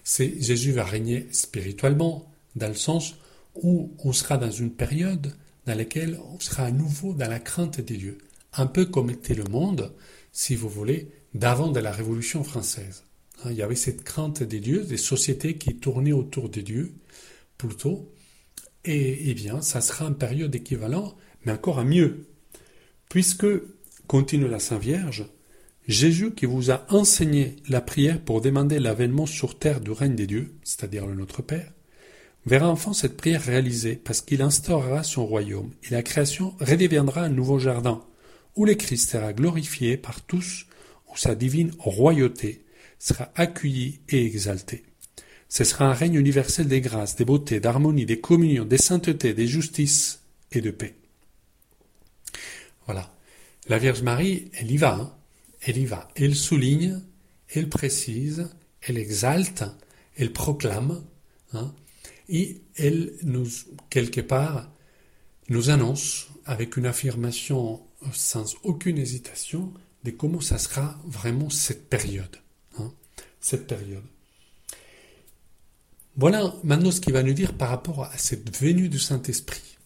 C'est 0.05 0.41
Jésus 0.41 0.73
va 0.73 0.85
régner 0.85 1.27
spirituellement, 1.33 2.31
dans 2.57 2.69
le 2.69 2.75
sens 2.75 3.17
où 3.55 3.93
on 4.05 4.13
sera 4.13 4.39
dans 4.39 4.51
une 4.51 4.71
période 4.71 5.35
dans 5.67 5.77
laquelle 5.77 6.19
on 6.33 6.41
sera 6.41 6.65
à 6.65 6.71
nouveau 6.71 7.13
dans 7.13 7.29
la 7.29 7.41
crainte 7.41 7.81
des 7.81 7.97
dieux, 7.97 8.19
un 8.55 8.67
peu 8.67 8.87
comme 8.87 9.11
était 9.11 9.35
le 9.35 9.45
monde, 9.45 9.93
si 10.33 10.55
vous 10.55 10.69
voulez, 10.69 11.11
d'avant 11.35 11.71
de 11.71 11.81
la 11.81 11.93
Révolution 11.93 12.43
française. 12.43 13.05
Hein, 13.45 13.51
il 13.51 13.57
y 13.57 13.63
avait 13.63 13.75
cette 13.75 14.03
crainte 14.03 14.43
des 14.43 14.61
dieux, 14.61 14.85
des 14.85 14.97
sociétés 14.97 15.59
qui 15.59 15.77
tournaient 15.77 16.13
autour 16.13 16.49
des 16.49 16.63
dieux, 16.63 16.95
plutôt, 17.59 18.11
et 18.85 19.31
eh 19.31 19.35
bien, 19.35 19.61
ça 19.61 19.81
sera 19.81 20.07
une 20.07 20.17
période 20.17 20.55
équivalente, 20.55 21.17
encore 21.51 21.79
à 21.79 21.85
mieux. 21.85 22.27
Puisque, 23.09 23.47
continue 24.07 24.49
la 24.49 24.59
Sainte 24.59 24.83
Vierge, 24.83 25.27
Jésus 25.87 26.33
qui 26.33 26.45
vous 26.45 26.71
a 26.71 26.85
enseigné 26.91 27.57
la 27.69 27.81
prière 27.81 28.21
pour 28.21 28.41
demander 28.41 28.79
l'avènement 28.79 29.27
sur 29.27 29.59
terre 29.59 29.81
du 29.81 29.91
règne 29.91 30.15
des 30.15 30.27
dieux, 30.27 30.55
c'est-à-dire 30.63 31.07
le 31.07 31.15
Notre 31.15 31.41
Père, 31.41 31.73
verra 32.45 32.69
enfin 32.69 32.93
cette 32.93 33.17
prière 33.17 33.43
réalisée 33.43 33.97
parce 33.97 34.21
qu'il 34.21 34.43
instaurera 34.43 35.03
son 35.03 35.27
royaume 35.27 35.71
et 35.85 35.93
la 35.93 36.03
création 36.03 36.55
redeviendra 36.61 37.23
un 37.23 37.29
nouveau 37.31 37.59
jardin 37.59 38.05
où 38.57 38.65
le 38.65 38.75
Christ 38.75 39.11
sera 39.11 39.33
glorifié 39.33 39.97
par 39.97 40.21
tous, 40.21 40.67
où 41.11 41.17
sa 41.17 41.35
divine 41.35 41.71
royauté 41.79 42.65
sera 42.99 43.31
accueilli 43.37 44.01
et 44.09 44.27
exalté. 44.27 44.83
Ce 45.49 45.65
sera 45.65 45.87
un 45.87 45.95
règne 45.95 46.17
universel 46.17 46.69
des 46.69 46.81
grâces, 46.81 47.17
des 47.17 47.25
beautés, 47.25 47.61
d'harmonie, 47.61 48.05
des 48.05 48.21
communions, 48.21 48.65
des 48.65 48.77
saintetés, 48.77 49.33
des 49.33 49.47
justices 49.47 50.23
et 50.53 50.61
de 50.61 50.71
paix. 50.71 50.95
Voilà. 52.89 53.15
La 53.69 53.79
Vierge 53.79 54.03
Marie, 54.03 54.51
elle 54.55 54.71
y 54.71 54.79
va, 54.79 54.95
hein. 54.95 55.15
elle 55.61 55.77
y 55.77 55.85
va. 55.85 56.09
Elle 56.17 56.35
souligne, 56.35 57.03
elle 57.49 57.69
précise, 57.69 58.49
elle 58.81 58.97
exalte, 58.97 59.65
elle 60.17 60.33
proclame, 60.33 61.05
hein, 61.53 61.75
et 62.31 62.63
elle 62.77 63.13
nous, 63.23 63.47
quelque 63.91 64.23
part, 64.23 64.73
nous 65.51 65.69
annonce 65.69 66.29
avec 66.47 66.79
une 66.79 66.87
affirmation 66.87 67.83
sans 68.13 68.55
aucune 68.63 68.97
hésitation 68.97 69.75
de 70.05 70.11
comment 70.11 70.41
ça 70.41 70.57
sera 70.57 70.99
vraiment 71.05 71.51
cette 71.51 71.91
période. 71.91 72.39
Hein, 72.79 72.91
cette 73.39 73.67
période. 73.67 74.05
Voilà 76.17 76.55
maintenant 76.65 76.91
ce 76.91 77.03
qu'il 77.03 77.13
va 77.13 77.23
nous 77.23 77.35
dire 77.35 77.53
par 77.53 77.69
rapport 77.69 78.05
à 78.05 78.17
cette 78.17 78.57
venue 78.57 78.89
du 78.89 78.99
Saint-Esprit. 78.99 79.78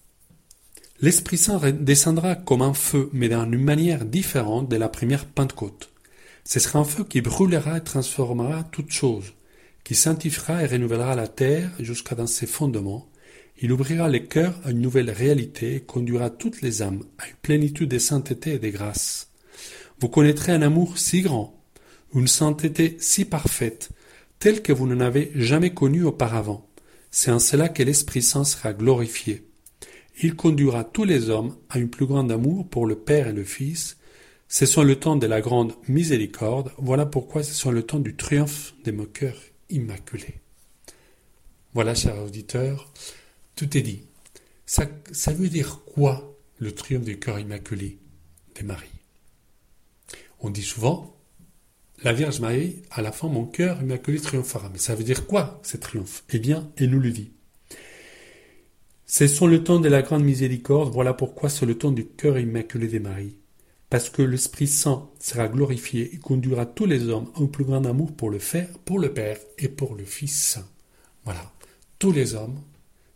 L'Esprit 1.05 1.37
Saint 1.37 1.61
descendra 1.73 2.37
comme 2.37 2.63
un 2.63 2.75
feu, 2.75 3.11
mais 3.13 3.29
d'une 3.29 3.59
manière 3.59 4.05
différente 4.05 4.69
de 4.69 4.77
la 4.77 4.89
première 4.89 5.27
Pentecôte. 5.27 5.91
Ce 6.45 6.61
sera 6.61 6.79
un 6.79 6.85
feu 6.85 7.03
qui 7.03 7.21
brûlera 7.21 7.79
et 7.79 7.81
transformera 7.81 8.63
toutes 8.63 8.93
choses, 8.93 9.33
qui 9.83 9.97
sanctifiera 9.97 10.63
et 10.63 10.67
renouvellera 10.67 11.17
la 11.17 11.27
terre 11.27 11.73
jusqu'à 11.81 12.15
dans 12.15 12.29
ses 12.29 12.47
fondements. 12.47 13.11
Il 13.61 13.73
ouvrira 13.73 14.09
les 14.09 14.27
cœurs 14.27 14.55
à 14.65 14.71
une 14.71 14.81
nouvelle 14.81 15.11
réalité 15.11 15.75
et 15.75 15.81
conduira 15.81 16.31
toutes 16.31 16.63
les 16.63 16.83
âmes 16.83 17.03
à 17.19 17.27
une 17.27 17.35
plénitude 17.43 17.91
de 17.91 17.99
sainteté 17.99 18.53
et 18.53 18.59
de 18.61 18.69
grâce. 18.69 19.29
Vous 19.99 20.09
connaîtrez 20.09 20.53
un 20.53 20.63
amour 20.63 20.99
si 20.99 21.23
grand, 21.23 21.61
une 22.15 22.29
sainteté 22.29 22.97
si 23.01 23.25
parfaite, 23.25 23.91
tel 24.39 24.63
que 24.63 24.73
vous 24.73 24.87
n'en 24.87 25.01
avez 25.01 25.33
jamais 25.35 25.75
connu 25.75 26.05
auparavant. 26.05 26.65
C'est 27.11 27.33
en 27.33 27.41
cela 27.41 27.69
que 27.69 27.83
l'Esprit 27.83 28.23
Saint 28.23 28.45
sera 28.45 28.73
glorifié. 28.73 29.43
Il 30.21 30.37
conduira 30.37 30.85
tous 30.85 31.05
les 31.05 31.31
hommes 31.31 31.57
à 31.71 31.79
un 31.79 31.87
plus 31.87 32.07
grand 32.07 32.29
amour 32.31 32.69
pour 32.69 32.87
le 32.87 32.97
Père 32.97 33.29
et 33.29 33.33
le 33.33 33.45
Fils. 33.45 33.97
Ce 34.49 34.67
sont 34.67 34.83
le 34.83 34.97
temps 34.97 35.17
de 35.17 35.27
la 35.27 35.41
grande 35.41 35.73
miséricorde. 35.89 36.73
Voilà 36.77 37.07
pourquoi 37.07 37.43
ce 37.43 37.55
sont 37.55 37.71
le 37.71 37.83
temps 37.83 37.99
du 37.99 38.15
triomphe 38.15 38.75
des 38.85 38.93
moqueurs 38.93 39.41
immaculés. 39.71 40.41
Voilà, 41.73 41.95
chers 41.95 42.23
auditeurs, 42.23 42.93
tout 43.57 43.77
est 43.77 43.83
dit. 43.83 44.03
Ça, 44.67 45.33
veut 45.33 45.49
dire 45.49 45.81
quoi 45.85 46.39
le 46.59 46.73
triomphe 46.73 47.05
du 47.05 47.19
cœur 47.19 47.39
immaculé 47.39 47.99
des 48.55 48.63
Marie 48.63 48.89
On 50.41 50.51
dit 50.51 50.63
souvent 50.63 51.17
la 52.03 52.13
Vierge 52.13 52.41
Marie, 52.41 52.83
à 52.91 53.01
la 53.01 53.13
fin, 53.13 53.29
mon 53.29 53.47
cœur 53.47 53.81
immaculé 53.81 54.19
triomphera. 54.19 54.69
Mais 54.71 54.79
ça 54.79 54.95
veut 54.95 55.05
dire 55.05 55.27
quoi, 55.27 55.61
ce 55.63 55.77
triomphe? 55.77 56.25
Eh 56.31 56.39
bien, 56.41 56.71
elle 56.77 56.91
nous 56.91 57.01
le 57.01 57.13
dit. 57.13 57.33
C'est 59.15 59.29
son 59.29 59.47
le 59.47 59.63
temps 59.63 59.79
de 59.79 59.91
la 59.91 60.01
grande 60.01 60.25
miséricorde, 60.25 60.91
voilà 60.91 61.13
pourquoi 61.13 61.51
c'est 61.51 61.67
le 61.67 61.77
temps 61.77 61.91
du 61.91 62.07
cœur 62.07 62.39
immaculé 62.39 62.89
des 62.89 62.99
Marie. 62.99 63.37
Parce 63.91 64.09
que 64.09 64.23
l'Esprit 64.23 64.67
Saint 64.67 65.11
sera 65.21 65.49
glorifié 65.49 66.15
et 66.15 66.17
conduira 66.17 66.65
tous 66.65 66.87
les 66.87 67.09
hommes 67.09 67.31
un 67.37 67.45
plus 67.45 67.67
grand 67.67 67.85
amour 67.85 68.17
pour 68.17 68.31
le 68.31 68.39
faire, 68.39 68.71
pour 68.87 68.99
le 68.99 69.13
Père 69.13 69.37
et 69.59 69.69
pour 69.69 69.97
le 69.97 70.07
Fils. 70.07 70.59
Voilà. 71.27 71.53
Tous 71.99 72.11
les 72.11 72.35
hommes 72.35 72.59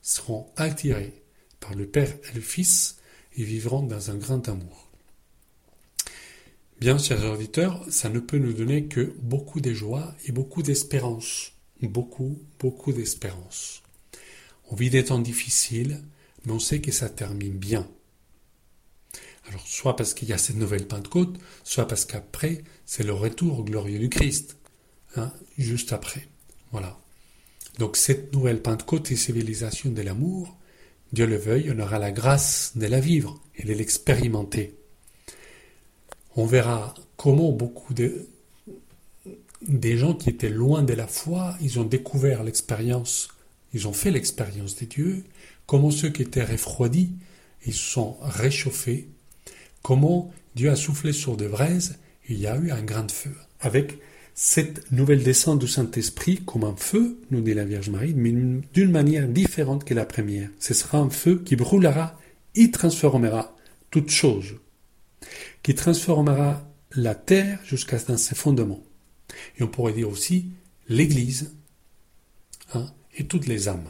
seront 0.03 0.49
attirés 0.57 1.15
par 1.61 1.75
le 1.75 1.87
Père 1.87 2.13
et 2.31 2.35
le 2.35 2.43
Fils 2.43 2.99
et 3.35 3.43
vivront 3.45 3.83
dans 3.83 4.11
un 4.11 4.17
grand 4.17 4.47
amour. 4.51 4.91
Bien, 6.79 6.99
chers 6.99 7.25
auditeurs, 7.25 7.83
ça 7.89 8.11
ne 8.11 8.21
peut 8.21 8.37
nous 8.37 8.53
donner 8.53 8.85
que 8.85 9.15
beaucoup 9.23 9.63
de 9.63 9.73
joie 9.73 10.15
et 10.27 10.33
beaucoup 10.33 10.63
d'espérance. 10.63 11.53
Beaucoup, 11.81 12.39
beaucoup 12.59 12.93
d'espérance. 12.93 13.83
On 14.71 14.75
vit 14.75 14.91
des 14.91 15.05
temps 15.05 15.19
difficiles, 15.19 16.03
mais 16.45 16.53
on 16.53 16.59
sait 16.59 16.81
que 16.81 16.93
ça 16.93 17.09
termine 17.09 17.57
bien. 17.57 17.89
Alors, 19.49 19.67
soit 19.67 19.97
parce 19.97 20.13
qu'il 20.13 20.29
y 20.29 20.33
a 20.33 20.39
cette 20.39 20.57
nouvelle 20.57 20.87
Pentecôte, 20.87 21.39
soit 21.63 21.87
parce 21.87 22.05
qu'après, 22.05 22.65
c'est 22.85 23.05
le 23.05 23.13
retour 23.13 23.65
glorieux 23.65 23.99
du 23.99 24.09
Christ. 24.09 24.57
Hein, 25.17 25.33
juste 25.57 25.93
après. 25.93 26.27
Voilà. 26.73 26.99
Donc, 27.79 27.97
cette 27.97 28.33
nouvelle 28.33 28.61
Pentecôte 28.61 29.11
et 29.13 29.17
civilisation 29.17 29.91
de 29.91 30.03
l'amour, 30.03 30.57
Dieu 31.13 31.27
le 31.27 31.37
veuille, 31.37 31.73
on 31.75 31.79
aura 31.79 31.99
la 31.99 32.11
grâce 32.11 32.73
de 32.75 32.87
la 32.87 33.01
vivre 33.01 33.41
et 33.55 33.65
de 33.65 33.73
l'expérimenter 33.73 34.77
on 36.37 36.45
verra 36.45 36.95
comment 37.17 37.51
beaucoup 37.51 37.95
de, 37.95 38.29
des 39.63 39.97
gens 39.97 40.15
qui 40.15 40.29
étaient 40.29 40.51
loin 40.51 40.83
de 40.83 40.93
la 40.93 41.07
foi, 41.07 41.57
ils 41.61 41.81
ont 41.81 41.85
découvert 41.85 42.45
l'expérience, 42.45 43.29
ils 43.77 43.89
ont 43.89 43.93
fait 43.93 44.11
l'expérience 44.11 44.77
des 44.77 44.87
dieux, 44.87 45.25
comment 45.67 45.91
ceux 45.91 46.09
qui 46.09 46.23
étaient 46.23 46.45
refroidis, 46.45 47.13
ils 47.65 47.75
se 47.75 47.91
sont 47.93 48.17
réchauffés, 48.21 49.09
comment 49.83 50.33
Dieu 50.55 50.71
a 50.71 50.77
soufflé 50.77 51.13
sur 51.13 51.37
de 51.37 51.49
braises, 51.49 51.99
il 52.29 52.39
y 52.39 52.47
a 52.47 52.57
eu 52.57 52.71
un 52.71 52.83
grand 52.83 53.11
feu. 53.11 53.35
Avec 53.61 53.99
cette 54.35 54.91
nouvelle 54.93 55.23
descente 55.23 55.61
du 55.61 55.69
Saint-Esprit 55.69 56.43
comme 56.45 56.65
un 56.65 56.77
feu, 56.77 57.19
nous 57.31 57.41
dit 57.41 57.55
la 57.55 57.65
Vierge 57.65 57.91
Marie, 57.91 58.15
mais 58.15 58.33
d'une 58.75 58.91
manière 58.91 59.29
différente 59.29 59.85
que 59.85 59.95
la 59.95 60.05
première. 60.05 60.51
Ce 60.59 60.75
sera 60.75 60.99
un 60.99 61.11
feu 61.11 61.43
qui 61.45 61.57
brûlera 61.57 62.19
et 62.55 62.71
transformera 62.71 63.57
toutes 63.91 64.11
choses 64.11 64.57
qui 65.63 65.75
transformera 65.75 66.65
la 66.93 67.15
terre 67.15 67.59
jusqu'à 67.65 67.99
ses 67.99 68.35
fondements. 68.35 68.85
Et 69.59 69.63
on 69.63 69.69
pourrait 69.69 69.93
dire 69.93 70.09
aussi 70.09 70.51
l'Église 70.89 71.55
hein, 72.75 72.87
et 73.17 73.27
toutes 73.27 73.47
les 73.47 73.69
âmes. 73.69 73.89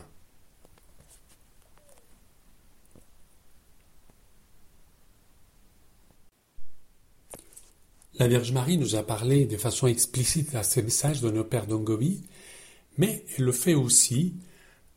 La 8.19 8.29
Vierge 8.29 8.53
Marie 8.53 8.79
nous 8.79 8.95
a 8.95 9.03
parlé 9.03 9.45
de 9.45 9.59
façon 9.59 9.87
explicite 9.89 10.55
à 10.55 10.63
ce 10.63 10.81
message 10.81 11.21
de 11.21 11.31
nos 11.31 11.45
pères 11.45 11.67
d'Ongovi, 11.67 12.23
mais 12.97 13.27
elle 13.37 13.45
le 13.45 13.53
fait 13.53 13.75
aussi, 13.75 14.37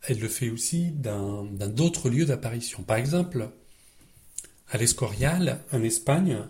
elle 0.04 0.20
le 0.20 0.30
fait 0.30 0.50
aussi 0.50 0.92
dans 0.92 1.44
d'autres 1.44 2.10
lieux 2.10 2.26
d'apparition. 2.26 2.82
Par 2.84 2.96
exemple, 2.96 3.50
à 4.70 4.78
l'Escorial, 4.78 5.62
en 5.74 5.84
Espagne, 5.84 6.46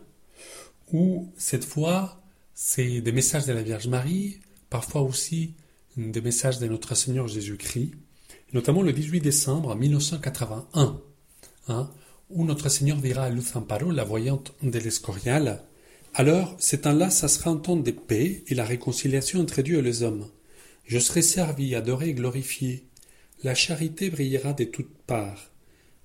où 0.91 1.33
cette 1.37 1.65
fois, 1.65 2.21
c'est 2.53 3.01
des 3.01 3.11
messages 3.11 3.47
de 3.47 3.53
la 3.53 3.63
Vierge 3.63 3.87
Marie, 3.87 4.39
parfois 4.69 5.01
aussi 5.01 5.55
des 5.99 6.21
messages 6.21 6.59
de 6.59 6.67
notre 6.67 6.95
Seigneur 6.95 7.27
Jésus-Christ, 7.27 7.91
notamment 8.53 8.81
le 8.81 8.93
18 8.93 9.21
décembre 9.21 9.75
1981, 9.75 11.01
hein, 11.67 11.91
où 12.29 12.45
notre 12.45 12.69
Seigneur 12.69 12.97
dira 12.97 13.23
à 13.23 13.29
Luz 13.29 13.53
la 13.91 14.03
voyante 14.03 14.53
de 14.63 14.79
l'Escorial, 14.79 15.63
alors, 16.13 16.55
c'est 16.59 16.88
un 16.88 16.93
là 16.93 17.09
ça 17.09 17.27
sera 17.27 17.51
un 17.51 17.57
temps 17.57 17.75
de 17.75 17.91
paix 17.91 18.43
et 18.47 18.55
la 18.55 18.65
réconciliation 18.65 19.39
entre 19.39 19.62
Dieu 19.62 19.79
et 19.79 19.81
les 19.81 20.03
hommes. 20.03 20.27
Je 20.85 20.99
serai 20.99 21.21
servi, 21.21 21.75
adoré 21.75 22.09
et 22.09 22.13
glorifié. 22.13 22.83
La 23.43 23.55
charité 23.55 24.09
brillera 24.09 24.53
de 24.53 24.63
toutes 24.63 24.93
parts. 25.05 25.51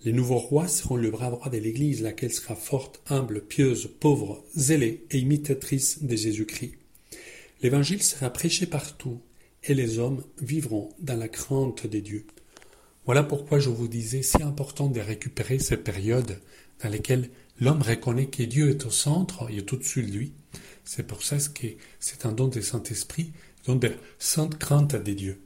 Les 0.04 0.12
nouveaux 0.12 0.38
rois 0.38 0.68
seront 0.68 0.96
le 0.96 1.11
bras 1.11 1.30
droit 1.30 1.48
de 1.48 1.57
l'Église, 1.57 2.02
laquelle 2.02 2.33
sera 2.33 2.54
forte, 2.54 3.00
humble, 3.09 3.40
pieuse, 3.40 3.90
pauvre, 3.98 4.44
zélée 4.54 5.07
et 5.11 5.18
imitatrice 5.18 6.02
de 6.02 6.14
Jésus-Christ. 6.14 6.74
L'Évangile 7.62 8.02
sera 8.02 8.28
prêché 8.28 8.66
partout, 8.66 9.20
et 9.64 9.74
les 9.74 9.98
hommes 9.98 10.22
vivront 10.40 10.90
dans 11.00 11.16
la 11.16 11.29
crainte 11.29 11.87
des 11.87 12.00
dieux. 12.00 12.27
Voilà 13.07 13.22
pourquoi 13.22 13.59
je 13.59 13.70
vous 13.70 13.88
disais 13.88 14.22
si 14.22 14.42
important 14.42 14.88
de 14.88 15.00
récupérer 15.00 15.59
ces 15.59 15.77
périodes 15.77 16.40
dans 16.83 16.88
lesquelles 16.88 17.31
l'homme 17.61 17.83
reconnaît 17.83 18.27
que 18.27 18.42
Dieu 18.42 18.70
est 18.70 18.87
au 18.87 18.90
centre 18.90 19.50
et 19.50 19.59
est 19.59 19.72
au-dessus 19.72 20.03
de 20.03 20.11
lui. 20.11 20.33
C'est 20.85 21.07
pour 21.07 21.22
ça 21.22 21.37
que 21.37 21.66
c'est 21.98 22.27
un 22.27 22.33
don 22.33 22.48
du 22.48 22.62
Saint-Esprit, 22.62 23.33
don 23.66 23.77
de 23.77 23.92
sainte 24.18 24.59
crainte 24.59 24.96
des 24.96 25.14
dieux. 25.14 25.40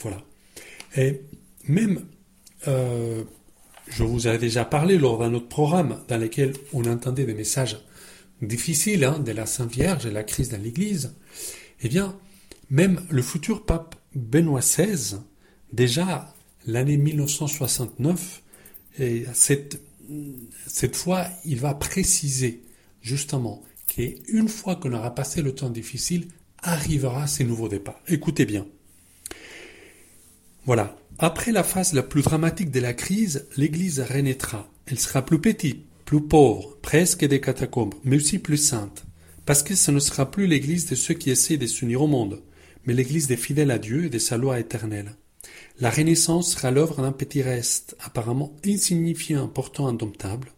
Voilà. 0.00 0.22
Et 0.96 1.20
même 1.64 2.06
euh, 2.68 3.24
je 3.88 4.02
vous 4.02 4.26
avais 4.26 4.38
déjà 4.38 4.64
parlé 4.64 4.98
lors 4.98 5.18
d'un 5.18 5.32
autre 5.34 5.48
programme 5.48 6.00
dans 6.08 6.18
lequel 6.18 6.52
on 6.72 6.84
entendait 6.84 7.24
des 7.24 7.34
messages 7.34 7.78
difficiles 8.42 9.04
hein, 9.04 9.18
de 9.18 9.32
la 9.32 9.46
Sainte 9.46 9.70
Vierge 9.70 10.06
et 10.06 10.10
la 10.10 10.24
crise 10.24 10.50
dans 10.50 10.60
l'Église. 10.60 11.14
Eh 11.82 11.88
bien, 11.88 12.16
même 12.70 13.00
le 13.10 13.22
futur 13.22 13.64
pape 13.64 13.96
Benoît 14.14 14.60
XVI, 14.60 15.18
déjà 15.72 16.34
l'année 16.66 16.96
1969, 16.96 18.42
et 18.98 19.24
cette, 19.34 19.80
cette 20.66 20.96
fois, 20.96 21.26
il 21.44 21.60
va 21.60 21.74
préciser 21.74 22.62
justement 23.02 23.62
qu'une 23.86 24.48
fois 24.48 24.76
qu'on 24.76 24.92
aura 24.92 25.14
passé 25.14 25.42
le 25.42 25.54
temps 25.54 25.70
difficile, 25.70 26.28
arrivera 26.62 27.26
ces 27.26 27.44
nouveaux 27.44 27.68
départs. 27.68 28.00
Écoutez 28.08 28.46
bien. 28.46 28.66
Voilà, 30.64 30.96
après 31.18 31.52
la 31.52 31.62
phase 31.62 31.92
la 31.92 32.02
plus 32.02 32.22
dramatique 32.22 32.70
de 32.70 32.80
la 32.80 32.92
crise, 32.92 33.46
l'Église 33.56 34.00
renaîtra. 34.00 34.68
Elle 34.86 34.98
sera 34.98 35.24
plus 35.24 35.40
petite, 35.40 35.84
plus 36.04 36.20
pauvre, 36.20 36.76
presque 36.82 37.24
des 37.24 37.40
catacombes, 37.40 37.94
mais 38.04 38.16
aussi 38.16 38.38
plus 38.38 38.56
sainte. 38.56 39.04
Parce 39.44 39.62
que 39.62 39.76
ce 39.76 39.92
ne 39.92 40.00
sera 40.00 40.30
plus 40.30 40.46
l'Église 40.46 40.86
de 40.86 40.96
ceux 40.96 41.14
qui 41.14 41.30
essaient 41.30 41.56
de 41.56 41.66
s'unir 41.66 42.02
au 42.02 42.08
monde, 42.08 42.42
mais 42.86 42.94
l'Église 42.94 43.26
des 43.26 43.36
fidèles 43.36 43.70
à 43.70 43.78
Dieu 43.78 44.06
et 44.06 44.10
de 44.10 44.18
sa 44.18 44.36
loi 44.36 44.58
éternelle. 44.58 45.14
La 45.78 45.90
Renaissance 45.90 46.52
sera 46.52 46.70
l'œuvre 46.70 47.02
d'un 47.02 47.12
petit 47.12 47.42
reste, 47.42 47.96
apparemment 48.00 48.54
insignifiant, 48.64 49.48
pourtant 49.48 49.88
indomptable, 49.88 50.52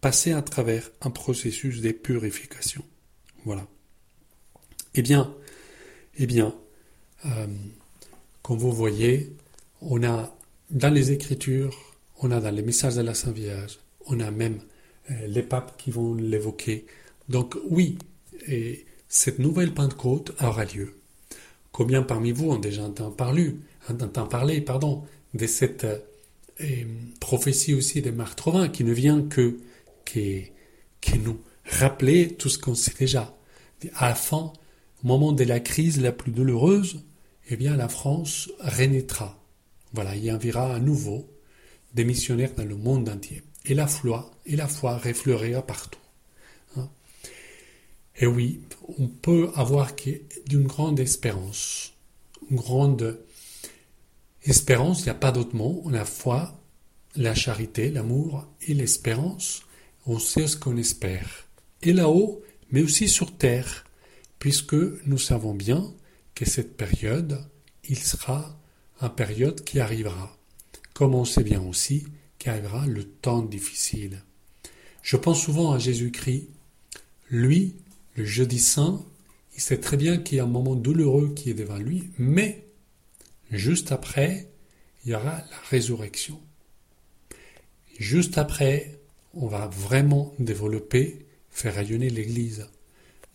passé 0.00 0.32
à 0.32 0.42
travers 0.42 0.90
un 1.00 1.10
processus 1.10 1.80
de 1.80 1.90
purification. 1.90 2.84
Voilà. 3.44 3.66
Eh 4.94 5.02
bien, 5.02 5.34
eh 6.16 6.26
bien, 6.26 6.54
euh, 7.26 7.46
comme 8.42 8.58
vous 8.58 8.72
voyez, 8.72 9.32
on 9.80 10.02
a 10.04 10.36
dans 10.70 10.92
les 10.92 11.10
Écritures, 11.10 11.96
on 12.20 12.30
a 12.30 12.40
dans 12.40 12.54
les 12.54 12.62
messages 12.62 12.96
de 12.96 13.02
la 13.02 13.14
Sainte 13.14 13.34
Vierge, 13.34 13.78
on 14.06 14.20
a 14.20 14.30
même 14.30 14.60
euh, 15.10 15.26
les 15.26 15.42
papes 15.42 15.76
qui 15.76 15.90
vont 15.90 16.14
l'évoquer. 16.14 16.86
Donc 17.28 17.56
oui, 17.68 17.98
et 18.46 18.86
cette 19.08 19.38
nouvelle 19.38 19.74
Pentecôte 19.74 20.32
aura 20.40 20.64
lieu. 20.64 20.99
Combien 21.80 22.02
parmi 22.02 22.30
vous 22.30 22.50
ont 22.50 22.58
déjà 22.58 22.84
entendu 22.84 23.56
parler, 24.28 24.60
pardon, 24.60 25.02
de 25.32 25.46
cette 25.46 25.84
euh, 25.84 26.84
prophétie 27.20 27.72
aussi 27.72 28.02
de 28.02 28.10
Marc 28.10 28.36
Trovin 28.36 28.68
qui 28.68 28.84
ne 28.84 28.92
vient 28.92 29.22
que 29.22 29.56
nous 31.24 31.40
rappeler 31.64 32.34
tout 32.34 32.50
ce 32.50 32.58
qu'on 32.58 32.74
sait 32.74 32.92
déjà. 32.98 33.34
À 33.94 34.10
la 34.10 34.14
au 34.34 35.06
moment 35.06 35.32
de 35.32 35.42
la 35.42 35.58
crise 35.58 36.02
la 36.02 36.12
plus 36.12 36.32
douloureuse, 36.32 37.02
eh 37.48 37.56
bien 37.56 37.78
la 37.78 37.88
France 37.88 38.50
renaîtra. 38.58 39.42
Voilà, 39.94 40.14
il 40.16 40.24
y 40.26 40.30
enverra 40.30 40.74
à 40.74 40.80
nouveau 40.80 41.30
des 41.94 42.04
missionnaires 42.04 42.52
dans 42.58 42.66
le 42.66 42.76
monde 42.76 43.08
entier. 43.08 43.42
Et 43.64 43.72
la 43.72 43.86
foi, 43.86 44.30
et 44.44 44.54
la 44.54 44.68
foi 44.68 44.98
refleurira 44.98 45.62
partout. 45.62 45.98
Et 48.20 48.26
oui, 48.26 48.60
on 48.98 49.08
peut 49.08 49.50
avoir 49.56 49.92
d'une 50.46 50.66
grande 50.66 51.00
espérance. 51.00 51.94
Une 52.50 52.58
grande 52.58 53.18
espérance, 54.44 55.00
il 55.00 55.04
n'y 55.04 55.10
a 55.10 55.14
pas 55.14 55.32
d'autre 55.32 55.56
mot. 55.56 55.84
La 55.90 56.04
foi, 56.04 56.60
la 57.16 57.34
charité, 57.34 57.90
l'amour 57.90 58.46
et 58.68 58.74
l'espérance. 58.74 59.62
On 60.06 60.18
sait 60.18 60.46
ce 60.46 60.56
qu'on 60.56 60.76
espère. 60.76 61.46
Et 61.82 61.94
là-haut, 61.94 62.42
mais 62.70 62.82
aussi 62.82 63.08
sur 63.08 63.34
terre, 63.36 63.86
puisque 64.38 64.76
nous 65.06 65.18
savons 65.18 65.54
bien 65.54 65.92
que 66.34 66.44
cette 66.44 66.76
période, 66.76 67.42
il 67.88 67.98
sera 67.98 68.54
une 69.00 69.08
période 69.08 69.64
qui 69.64 69.80
arrivera, 69.80 70.36
comme 70.92 71.14
on 71.14 71.24
sait 71.24 71.42
bien 71.42 71.62
aussi 71.62 72.04
qu'arrivera 72.38 72.86
le 72.86 73.04
temps 73.04 73.42
difficile. 73.42 74.22
Je 75.02 75.16
pense 75.16 75.42
souvent 75.42 75.72
à 75.72 75.78
Jésus-Christ. 75.78 76.48
Lui, 77.30 77.76
le 78.14 78.24
jeudi 78.24 78.58
saint, 78.58 79.04
il 79.54 79.60
sait 79.60 79.80
très 79.80 79.96
bien 79.96 80.18
qu'il 80.18 80.38
y 80.38 80.40
a 80.40 80.44
un 80.44 80.48
moment 80.48 80.74
douloureux 80.74 81.34
qui 81.34 81.50
est 81.50 81.54
devant 81.54 81.78
lui, 81.78 82.10
mais 82.18 82.66
juste 83.50 83.92
après, 83.92 84.50
il 85.04 85.10
y 85.10 85.14
aura 85.14 85.38
la 85.38 85.58
résurrection. 85.70 86.40
Juste 87.98 88.38
après, 88.38 89.00
on 89.34 89.46
va 89.46 89.66
vraiment 89.66 90.34
développer, 90.38 91.26
faire 91.50 91.74
rayonner 91.74 92.10
l'Église. 92.10 92.68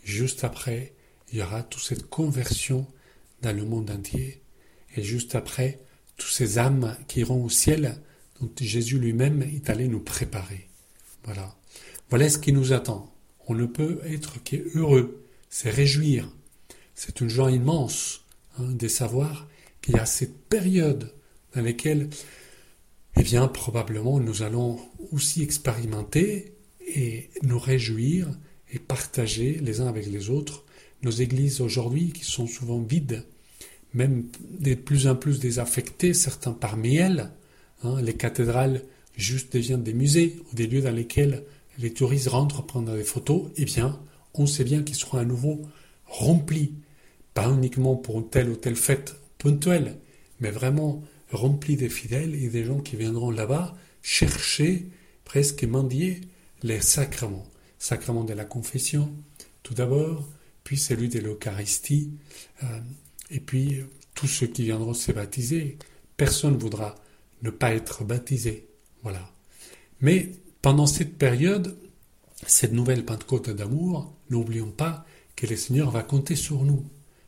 Juste 0.03 0.43
après, 0.43 0.93
il 1.31 1.39
y 1.39 1.41
aura 1.41 1.63
toute 1.63 1.83
cette 1.83 2.09
conversion 2.09 2.87
dans 3.41 3.55
le 3.55 3.65
monde 3.65 3.91
entier 3.91 4.41
et 4.95 5.03
juste 5.03 5.35
après, 5.35 5.79
tous 6.17 6.27
ces 6.27 6.57
âmes 6.57 6.95
qui 7.07 7.19
iront 7.19 7.43
au 7.43 7.49
ciel, 7.49 8.01
dont 8.39 8.49
Jésus 8.59 8.97
lui-même 8.97 9.41
est 9.41 9.69
allé 9.69 9.87
nous 9.87 9.99
préparer. 9.99 10.69
Voilà. 11.23 11.55
Voilà 12.09 12.29
ce 12.29 12.37
qui 12.37 12.53
nous 12.53 12.73
attend. 12.73 13.14
On 13.47 13.53
ne 13.53 13.65
peut 13.65 13.99
être 14.05 14.43
qu'heureux, 14.43 15.25
c'est 15.49 15.69
réjouir. 15.69 16.29
C'est 16.93 17.21
une 17.21 17.29
joie 17.29 17.51
immense 17.51 18.25
hein, 18.57 18.71
de 18.71 18.87
savoir 18.87 19.47
qu'il 19.81 19.95
y 19.95 19.99
a 19.99 20.05
cette 20.05 20.37
période 20.47 21.13
dans 21.55 21.61
laquelle, 21.61 22.09
eh 23.17 23.23
bien, 23.23 23.47
probablement, 23.47 24.19
nous 24.19 24.41
allons 24.41 24.79
aussi 25.11 25.43
expérimenter 25.43 26.53
et 26.87 27.29
nous 27.43 27.59
réjouir 27.59 28.27
et 28.71 28.79
partager 28.79 29.59
les 29.61 29.81
uns 29.81 29.87
avec 29.87 30.05
les 30.07 30.29
autres 30.29 30.63
nos 31.03 31.11
églises 31.11 31.61
aujourd'hui 31.61 32.11
qui 32.11 32.23
sont 32.23 32.47
souvent 32.47 32.81
vides 32.81 33.23
même 33.95 34.25
de 34.59 34.75
plus 34.75 35.07
en 35.07 35.15
plus 35.15 35.39
désaffectées, 35.39 36.13
certains 36.13 36.51
parmi 36.51 36.97
elles. 36.97 37.31
Hein, 37.83 38.01
les 38.01 38.13
cathédrales 38.13 38.81
juste 39.15 39.53
deviennent 39.53 39.83
des 39.83 39.93
musées 39.93 40.35
ou 40.51 40.55
des 40.55 40.67
lieux 40.67 40.81
dans 40.81 40.91
lesquels 40.91 41.43
les 41.77 41.93
touristes 41.93 42.29
rentrent 42.29 42.65
prendre 42.65 42.95
des 42.95 43.03
photos. 43.03 43.49
Eh 43.57 43.65
bien, 43.65 43.99
on 44.33 44.45
sait 44.45 44.63
bien 44.63 44.83
qu'ils 44.83 44.95
seront 44.95 45.17
à 45.17 45.25
nouveau 45.25 45.61
remplis, 46.05 46.73
pas 47.33 47.49
uniquement 47.49 47.95
pour 47.95 48.29
telle 48.29 48.49
ou 48.49 48.55
telle 48.55 48.75
fête 48.75 49.15
ponctuelle, 49.37 49.97
mais 50.39 50.51
vraiment 50.51 51.03
remplis 51.31 51.75
des 51.75 51.89
fidèles 51.89 52.35
et 52.35 52.49
des 52.49 52.65
gens 52.65 52.79
qui 52.79 52.95
viendront 52.95 53.31
là-bas 53.31 53.75
chercher, 54.01 54.87
presque 55.23 55.63
mendier, 55.63 56.21
les 56.63 56.81
sacrements. 56.81 57.47
Sacrement 57.79 58.23
de 58.23 58.33
la 58.33 58.45
confession, 58.45 59.13
tout 59.63 59.73
d'abord, 59.73 60.27
puis 60.63 60.77
celui 60.77 61.09
de 61.09 61.19
l'Eucharistie, 61.19 62.11
euh, 62.63 62.79
et 63.31 63.39
puis, 63.39 63.83
tous 64.13 64.27
ceux 64.27 64.47
qui 64.47 64.63
viendront 64.63 64.93
se 64.93 65.11
baptiser, 65.11 65.77
personne 66.17 66.53
ne 66.53 66.59
voudra 66.59 66.95
ne 67.41 67.49
pas 67.49 67.73
être 67.73 68.03
baptisé. 68.03 68.67
Voilà. 69.03 69.31
Mais 70.01 70.31
pendant 70.65 70.87
cette 70.87 71.19
période, 71.19 71.77
cette 72.47 72.73
nouvelle 72.73 73.05
Pentecôte 73.05 73.51
d'amour, 73.51 74.11
n'oublions 74.31 74.71
pas 74.71 75.05
que 75.35 75.45
le 75.45 75.55
Seigneur 75.55 75.91
va 75.91 76.01
compter 76.01 76.35
sur 76.35 76.63
nous, 76.63 76.83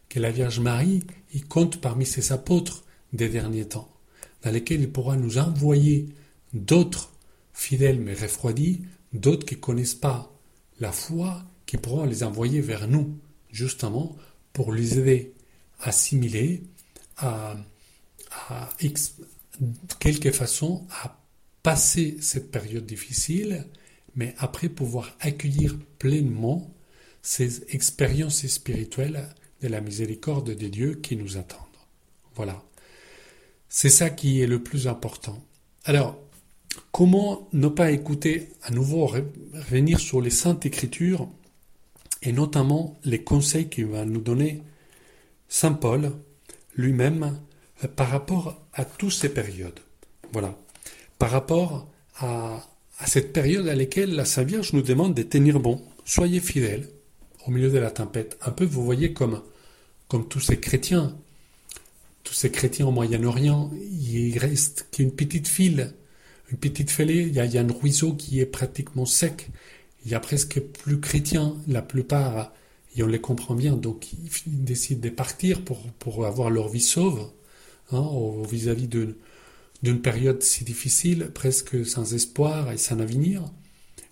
que 0.10 0.20
la 0.20 0.32
Vierge 0.32 0.60
Marie 0.60 1.04
y 1.36 1.42
compte 1.42 1.80
parmi 1.80 2.08
ses 2.08 2.32
apôtres 2.32 2.84
des 3.14 3.30
derniers 3.30 3.68
temps, 3.68 3.94
dans 4.42 4.50
lesquels 4.50 4.82
il 4.82 4.92
pourra 4.92 5.18
nous 5.18 5.38
envoyer 5.38 6.10
d'autres 6.56 7.12
fidèles 7.54 8.00
mais 8.00 8.16
refroidis, 8.16 8.82
d'autres 9.14 9.46
qui 9.46 9.54
ne 9.54 9.62
connaissent 9.62 9.94
pas 9.94 10.34
la 10.80 10.92
foi, 10.92 11.44
qui 11.68 11.78
pourront 11.78 12.06
les 12.06 12.24
envoyer 12.24 12.60
vers 12.60 12.88
nous, 12.88 13.20
justement 13.52 14.16
pour 14.52 14.74
les 14.74 14.98
aider 14.98 15.36
assimiler 15.82 16.64
à, 17.18 17.56
à 18.50 18.68
quelque 20.00 20.32
façon 20.32 20.88
à 20.90 21.17
passer 21.68 22.16
cette 22.22 22.50
période 22.50 22.86
difficile, 22.86 23.66
mais 24.16 24.34
après 24.38 24.70
pouvoir 24.70 25.18
accueillir 25.20 25.78
pleinement 26.00 26.74
ces 27.22 27.76
expériences 27.76 28.48
spirituelles 28.48 29.28
de 29.62 29.68
la 29.68 29.82
miséricorde 29.82 30.56
de 30.56 30.68
Dieu 30.70 30.94
qui 30.94 31.18
nous 31.18 31.36
attendent. 31.36 31.60
Voilà. 32.36 32.64
C'est 33.68 33.90
ça 33.90 34.10
qui 34.10 34.40
est 34.40 34.48
le 34.48 34.64
plus 34.64 34.88
important. 34.88 35.44
Alors, 35.84 36.18
comment 36.94 37.50
ne 37.52 37.68
pas 37.68 37.92
écouter 37.92 38.48
à 38.64 38.72
nouveau 38.72 39.06
revenir 39.06 40.00
sur 40.00 40.22
les 40.22 40.30
saintes 40.30 40.66
écritures 40.66 41.28
et 42.22 42.32
notamment 42.32 42.98
les 43.04 43.26
conseils 43.26 43.68
qu'il 43.68 43.88
va 43.88 44.06
nous 44.06 44.22
donner 44.22 44.64
Saint 45.50 45.74
Paul 45.74 46.14
lui-même 46.78 47.38
euh, 47.84 47.90
par 47.90 48.08
rapport 48.08 48.66
à 48.72 48.86
toutes 48.86 49.12
ces 49.12 49.34
périodes? 49.34 49.82
Voilà. 50.32 50.58
Par 51.20 51.32
rapport 51.32 51.88
à, 52.20 52.64
cette 53.06 53.34
période 53.34 53.68
à 53.68 53.76
laquelle 53.76 54.16
la 54.16 54.26
Sainte 54.26 54.48
Vierge 54.48 54.74
nous 54.74 54.82
demande 54.82 55.14
de 55.14 55.24
tenir 55.24 55.60
bon. 55.60 55.82
Soyez 56.06 56.40
fidèles 56.40 56.90
au 57.46 57.52
milieu 57.52 57.70
de 57.70 57.78
la 57.78 57.92
tempête. 57.92 58.38
Un 58.42 58.52
peu, 58.52 58.66
vous 58.66 58.84
voyez, 58.84 59.14
comme, 59.14 59.42
comme 60.08 60.28
tous 60.28 60.40
ces 60.40 60.60
chrétiens, 60.60 61.18
tous 62.24 62.34
ces 62.34 62.52
chrétiens 62.52 62.88
au 62.88 62.92
Moyen-Orient, 62.92 63.72
il 63.74 64.38
reste 64.38 64.88
qu'une 64.92 65.12
petite 65.12 65.48
file, 65.48 65.94
une 66.52 66.58
petite 66.58 66.92
fêlée, 66.92 67.22
il 67.22 67.36
y, 67.36 67.40
a, 67.40 67.62
un 67.62 67.68
ruisseau 67.72 68.14
qui 68.14 68.40
est 68.40 68.46
pratiquement 68.46 69.06
sec. 69.06 69.50
Il 70.06 70.12
y 70.12 70.16
a 70.16 70.20
presque 70.20 70.60
plus 70.60 71.00
chrétiens. 71.00 71.56
La 71.68 71.82
plupart 71.82 72.52
et 72.98 73.04
on 73.04 73.08
les 73.08 73.22
comprend 73.22 73.54
bien, 73.54 73.76
donc 73.76 74.08
ils 74.14 74.64
décident 74.64 75.02
de 75.02 75.10
partir 75.10 75.64
pour, 75.64 75.80
pour 76.00 76.26
avoir 76.26 76.50
leur 76.50 76.68
vie 76.68 76.82
sauve, 76.82 77.30
hein, 77.92 78.10
vis-à-vis 78.50 78.88
d'une 79.84 80.02
période 80.02 80.44
si 80.44 80.64
difficile, 80.64 81.32
presque 81.34 81.86
sans 81.86 82.14
espoir 82.14 82.72
et 82.72 82.78
sans 82.78 83.00
avenir. 83.00 83.44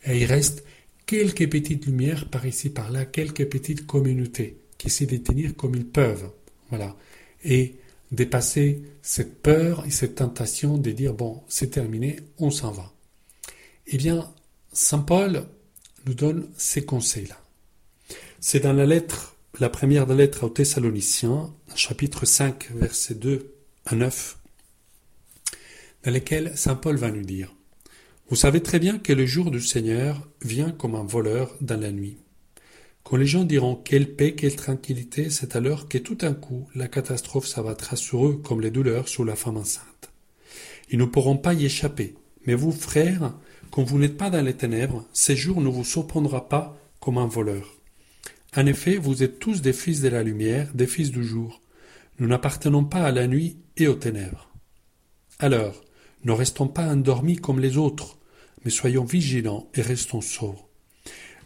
Et 0.06 0.19
il 0.19 0.25
reste 0.25 0.63
quelques 1.06 1.49
petites 1.49 1.86
lumières 1.86 2.30
par 2.30 2.45
ici, 2.45 2.69
par 2.69 2.91
là, 2.91 3.06
quelques 3.06 3.47
petites 3.47 3.86
communautés 3.86 4.58
qui 4.78 4.88
essaient 4.88 5.06
de 5.06 5.17
tenir 5.17 5.56
comme 5.56 5.75
ils 5.75 5.88
peuvent. 5.88 6.30
Voilà. 6.69 6.95
Et 7.43 7.75
dépasser 8.12 8.84
cette 9.01 9.41
peur 9.41 9.86
et 9.86 9.91
cette 9.91 10.15
tentation 10.15 10.78
de 10.78 10.91
dire 10.91 11.13
bon, 11.13 11.41
c'est 11.47 11.71
terminé, 11.71 12.19
on 12.38 12.51
s'en 12.51 12.71
va. 12.71 12.91
Eh 13.88 13.97
bien, 13.97 14.32
Saint 14.73 14.99
Paul 14.99 15.45
nous 16.06 16.13
donne 16.13 16.49
ces 16.58 16.86
conseils-là. 16.86 17.39
C'est 18.39 18.62
dans 18.62 18.73
la 18.73 18.86
lettre, 18.86 19.36
la 19.60 19.69
première 19.69 20.06
lettre 20.08 20.45
aux 20.45 20.49
Thessaloniciens, 20.49 21.54
chapitre 21.75 22.25
5, 22.25 22.71
versets 22.75 23.15
2 23.15 23.54
à 23.86 23.95
9, 23.95 24.38
dans 26.06 26.12
lesquels 26.12 26.52
Saint 26.56 26.76
Paul 26.76 26.98
va 26.98 27.10
nous 27.10 27.24
dire 27.24 27.56
Vous 28.30 28.36
savez 28.36 28.62
très 28.62 28.80
bien 28.80 29.00
que 29.00 29.12
le 29.12 29.26
jour 29.26 29.50
du 29.50 29.60
Seigneur 29.60 30.28
vient 30.44 30.70
comme 30.70 30.94
un 30.94 31.04
voleur 31.04 31.56
dans 31.62 31.80
la 31.80 31.91
nuit. 31.91 32.18
Quand 33.04 33.18
les 33.18 33.26
gens 33.26 33.44
diront 33.44 33.76
quelle 33.76 34.15
paix, 34.15 34.36
quelle 34.36 34.56
tranquillité, 34.56 35.30
c'est 35.30 35.56
alors 35.56 35.89
que 35.89 35.98
tout 35.98 36.15
d'un 36.15 36.34
coup 36.34 36.68
la 36.76 36.88
catastrophe 36.88 37.48
s'abattra 37.48 37.96
sur 37.96 38.28
eux 38.28 38.38
comme 38.44 38.62
les 38.62 38.72
douleurs 38.72 39.08
sur 39.08 39.26
la 39.26 39.36
femme 39.36 39.58
enceinte. 39.58 40.12
Ils 40.91 41.00
ne 41.00 41.06
pourront 41.06 41.38
pas 41.38 41.54
y 41.54 41.65
échapper. 41.65 42.15
Mais 42.46 42.54
vous, 42.54 42.72
frères, 42.72 43.34
quand 43.72 43.84
vous 43.84 43.98
n'êtes 43.98 44.18
pas 44.18 44.30
dans 44.30 44.46
les 44.46 44.54
ténèbres, 44.54 45.06
ces 45.12 45.36
jours 45.36 45.62
ne 45.62 45.70
vous 45.70 45.84
surprendra 45.84 46.48
pas 46.48 46.78
comme 47.00 47.18
un 47.18 47.28
voleur. 47.28 47.76
En 48.56 48.65
effet, 48.68 48.98
vous 48.98 49.24
êtes 49.24 49.39
tous 49.39 49.62
des 49.62 49.74
fils 49.74 50.02
de 50.02 50.10
la 50.10 50.24
lumière, 50.24 50.70
des 50.76 50.88
fils 50.88 51.12
du 51.12 51.24
jour. 51.24 51.62
Nous 52.20 52.28
n'appartenons 52.28 52.86
pas 52.86 53.04
à 53.04 53.12
la 53.12 53.28
nuit 53.28 53.58
et 53.78 53.88
aux 53.88 53.96
ténèbres. 53.96 54.50
Alors, 55.39 55.85
ne 56.26 56.32
restons 56.32 56.68
pas 56.68 56.88
endormis 56.88 57.38
comme 57.38 57.60
les 57.60 57.78
autres, 57.78 58.18
mais 58.64 58.72
soyons 58.72 59.06
vigilants 59.06 59.70
et 59.76 59.82
restons 59.82 60.22
sobres. 60.22 60.68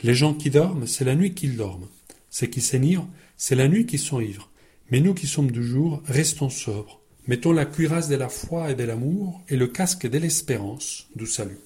Les 0.02 0.16
gens 0.16 0.34
qui 0.34 0.50
dorment, 0.50 0.88
c'est 0.88 1.04
la 1.04 1.16
nuit 1.16 1.34
qu'ils 1.34 1.58
dorment. 1.58 1.90
Ceux 2.30 2.48
qui 2.48 2.62
s'énivrent, 2.62 3.10
c'est 3.38 3.56
la 3.56 3.68
nuit 3.68 3.86
qu'ils 3.86 4.00
sont 4.00 4.22
ivres. 4.22 4.50
Mais 4.90 5.02
nous 5.02 5.14
qui 5.14 5.28
sommes 5.28 5.52
du 5.52 5.64
jour, 5.64 6.02
restons 6.06 6.50
sobres. 6.50 7.02
Mettons 7.28 7.52
la 7.52 7.66
cuirasse 7.66 8.08
de 8.08 8.16
la 8.16 8.30
foi 8.30 8.72
et 8.72 8.76
de 8.76 8.84
l'amour 8.84 9.44
et 9.50 9.58
le 9.58 9.68
casque 9.68 10.08
de 10.08 10.18
l'espérance 10.18 11.08
du 11.16 11.28
salut. 11.28 11.60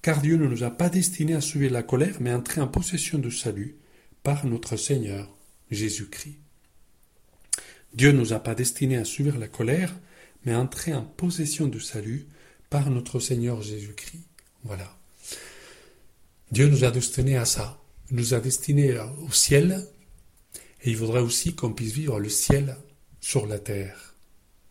Car 0.00 0.22
Dieu 0.22 0.36
ne 0.36 0.46
nous 0.46 0.62
a 0.62 0.70
pas 0.70 0.88
destinés 0.88 1.34
à 1.34 1.40
suivre 1.40 1.72
la 1.72 1.82
colère, 1.82 2.18
mais 2.20 2.30
à 2.30 2.38
entrer 2.38 2.60
en 2.60 2.68
possession 2.68 3.18
du 3.18 3.32
salut 3.32 3.76
par 4.22 4.46
notre 4.46 4.76
Seigneur 4.76 5.28
Jésus-Christ. 5.70 6.38
Dieu 7.94 8.12
ne 8.12 8.18
nous 8.18 8.32
a 8.32 8.38
pas 8.38 8.54
destinés 8.54 8.96
à 8.96 9.04
suivre 9.04 9.38
la 9.38 9.48
colère, 9.48 9.94
mais 10.44 10.54
entrer 10.54 10.94
en 10.94 11.02
possession 11.02 11.66
du 11.66 11.80
salut 11.80 12.26
par 12.70 12.90
notre 12.90 13.20
Seigneur 13.20 13.62
Jésus-Christ. 13.62 14.24
Voilà. 14.64 14.96
Dieu 16.50 16.68
nous 16.68 16.84
a 16.84 16.90
destinés 16.90 17.36
à 17.36 17.44
ça. 17.44 17.80
Il 18.10 18.16
nous 18.16 18.34
a 18.34 18.40
destinés 18.40 18.98
au 18.98 19.32
ciel, 19.32 19.86
et 20.82 20.90
il 20.90 20.96
voudrait 20.96 21.20
aussi 21.20 21.54
qu'on 21.54 21.72
puisse 21.72 21.92
vivre 21.92 22.18
le 22.18 22.28
ciel 22.28 22.76
sur 23.20 23.46
la 23.46 23.58
terre, 23.58 24.14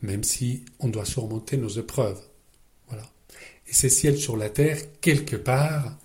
même 0.02 0.24
si 0.24 0.66
on 0.80 0.88
doit 0.88 1.06
surmonter 1.06 1.58
nos 1.58 1.70
épreuves. 1.70 2.22
Voilà. 2.88 3.08
Et 3.68 3.74
ces 3.74 3.90
ciels 3.90 4.18
sur 4.18 4.38
la 4.38 4.50
terre, 4.50 4.80
quelque 5.02 5.36
part, 5.36 5.98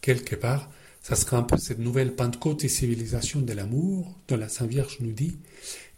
quelque 0.00 0.34
part, 0.34 0.70
ça 1.02 1.16
sera 1.16 1.36
un 1.36 1.42
peu 1.42 1.56
cette 1.56 1.78
nouvelle 1.78 2.14
Pentecôte 2.14 2.64
et 2.64 2.68
civilisation 2.68 3.40
de 3.40 3.52
l'amour 3.52 4.18
dont 4.28 4.36
la 4.36 4.48
Sainte 4.48 4.70
Vierge 4.70 4.98
nous 5.00 5.12
dit 5.12 5.36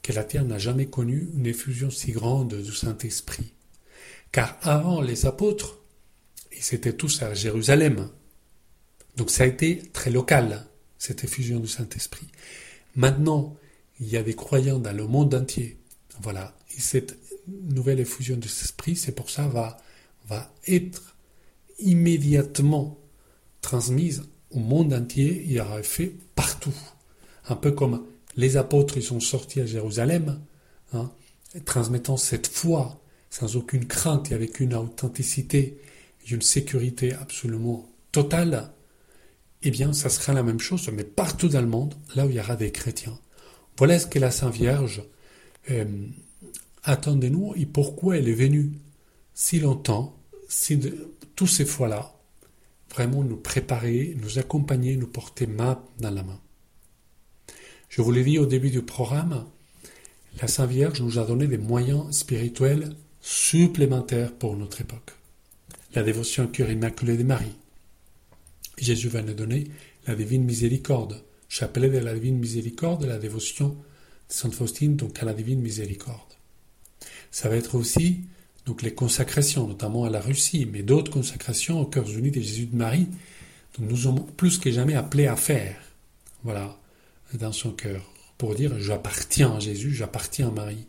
que 0.03 0.13
la 0.13 0.25
terre 0.25 0.45
n'a 0.45 0.59
jamais 0.59 0.87
connu 0.87 1.31
une 1.35 1.47
effusion 1.47 1.91
si 1.91 2.13
grande 2.13 2.55
du 2.55 2.73
Saint-Esprit. 2.73 3.53
Car 4.33 4.59
avant 4.63 5.01
les 5.01 5.27
apôtres, 5.27 5.79
ils 6.51 6.75
étaient 6.75 6.93
tous 6.93 7.23
à 7.23 7.35
Jérusalem. 7.35 8.09
Donc 9.17 9.31
ça 9.31 9.45
a 9.45 9.47
été 9.47 9.83
très 9.93 10.11
local, 10.11 10.67
cette 10.99 11.23
effusion 11.25 11.61
du 11.61 11.69
Saint-Esprit. 11.69 12.27
Maintenant, 12.97 13.57
il 14.01 14.09
y 14.09 14.17
a 14.17 14.23
des 14.23 14.35
croyants 14.35 14.79
dans 14.79 14.97
le 14.97 15.07
monde 15.07 15.35
entier. 15.35 15.79
Voilà. 16.21 16.57
Et 16.77 16.81
cette 16.81 17.17
nouvelle 17.47 18.01
effusion 18.01 18.37
du 18.37 18.49
Saint-Esprit, 18.49 18.97
c'est 18.97 19.13
pour 19.13 19.31
ça, 19.31 19.47
va, 19.47 19.79
va 20.27 20.53
être 20.67 21.17
immédiatement 21.79 22.99
transmise 23.61 24.25
au 24.51 24.59
monde 24.59 24.93
entier. 24.93 25.45
Il 25.47 25.53
y 25.53 25.61
aura 25.61 25.83
fait 25.83 26.13
partout. 26.35 26.75
Un 27.49 27.57
peu 27.57 27.73
comme 27.73 28.05
les 28.37 28.57
apôtres, 28.57 28.97
ils 28.97 29.03
sont 29.03 29.21
sortis 29.21 29.61
à 29.61 29.67
Jérusalem, 29.67 30.41
hein, 30.93 31.11
transmettant 31.65 32.17
cette 32.17 32.47
foi 32.47 33.01
sans 33.31 33.57
aucune 33.57 33.87
crainte 33.87 34.31
et 34.31 34.35
avec 34.35 34.61
une 34.61 34.75
authenticité 34.75 35.79
et 36.27 36.33
une 36.33 36.43
sécurité 36.43 37.15
absolument 37.15 37.89
totale, 38.13 38.73
eh 39.63 39.71
bien, 39.71 39.93
ça 39.93 40.11
sera 40.11 40.33
la 40.33 40.43
même 40.43 40.61
chose, 40.61 40.91
mais 40.93 41.05
partout 41.05 41.49
dans 41.49 41.61
le 41.61 41.67
monde, 41.67 41.95
là 42.15 42.27
où 42.27 42.31
il 42.31 42.37
y 42.37 42.41
aura 42.41 42.57
des 42.57 42.73
chrétiens. 42.73 43.19
Voilà 43.79 43.99
ce 43.99 44.07
que 44.07 44.19
la 44.19 44.31
Sainte 44.31 44.55
Vierge 44.55 45.03
euh, 45.71 45.85
attend 46.83 47.17
de 47.17 47.29
nous 47.29 47.55
et 47.57 47.65
pourquoi 47.65 48.19
elle 48.19 48.29
est 48.29 48.35
venue 48.35 48.73
si 49.35 49.61
longtemps, 49.61 50.19
si 50.49 50.77
de, 50.77 51.09
ces 51.47 51.65
fois-là, 51.65 52.15
vraiment 52.95 53.25
nous 53.25 53.37
préparer, 53.37 54.17
nous 54.21 54.39
accompagner, 54.39 54.97
nous 54.97 55.09
porter 55.09 55.47
main 55.47 55.83
dans 55.99 56.11
la 56.11 56.23
main. 56.23 56.41
Je 57.93 58.01
vous 58.01 58.11
l'ai 58.11 58.25
dit 58.25 58.39
au 58.39 58.47
début 58.47 58.71
du 58.71 58.81
programme, 58.81 59.45
la 60.41 60.49
Sainte 60.49 60.71
Vierge 60.71 61.03
nous 61.03 61.19
a 61.19 61.27
donné 61.27 61.47
des 61.47 61.59
moyens 61.59 62.11
spirituels 62.17 62.97
supplémentaires 63.21 64.33
pour 64.33 64.57
notre 64.57 64.81
époque. 64.81 65.13
La 65.95 66.03
dévotion 66.03 66.45
au 66.45 66.49
cœur 66.49 66.71
immaculé 66.71 67.19
de 67.19 67.23
Marie. 67.23 67.53
Jésus 68.79 69.09
va 69.09 69.21
nous 69.21 69.35
donner 69.35 69.65
la 70.07 70.15
divine 70.15 70.45
miséricorde, 70.45 71.23
chapelet 71.51 71.91
de 71.91 71.99
la 71.99 72.15
divine 72.15 72.39
miséricorde, 72.39 73.05
la 73.05 73.19
dévotion 73.19 73.69
de 73.69 73.75
Sainte 74.29 74.55
Faustine, 74.55 74.97
donc 74.97 75.23
à 75.23 75.27
la 75.27 75.35
divine 75.35 75.61
miséricorde. 75.61 76.33
Ça 77.31 77.51
va 77.51 77.57
être 77.57 77.75
aussi 77.75 78.21
donc 78.65 78.81
les 78.81 78.95
consacrations, 78.95 79.69
notamment 79.69 80.05
à 80.05 80.11
la 80.11 80.23
Russie, 80.23 80.65
mais 80.65 80.83
d'autres 80.83 81.13
consacrations 81.13 81.83
au 81.83 81.85
cœur 81.85 82.09
unis 82.09 82.31
de 82.31 82.41
Jésus 82.41 82.65
de 82.65 82.77
Marie, 82.77 83.09
dont 83.79 83.85
nous 83.85 83.99
sommes 83.99 84.25
plus 84.39 84.57
que 84.57 84.71
jamais 84.71 84.95
appelés 84.95 85.27
à 85.27 85.37
faire. 85.37 85.77
Voilà, 86.43 86.79
dans 87.35 87.53
son 87.53 87.73
cœur, 87.73 88.13
pour 88.39 88.55
dire 88.55 88.79
j'appartiens 88.79 89.57
à 89.57 89.61
Jésus, 89.61 89.95
j'appartiens 89.95 90.49
à 90.49 90.53
Marie 90.53 90.87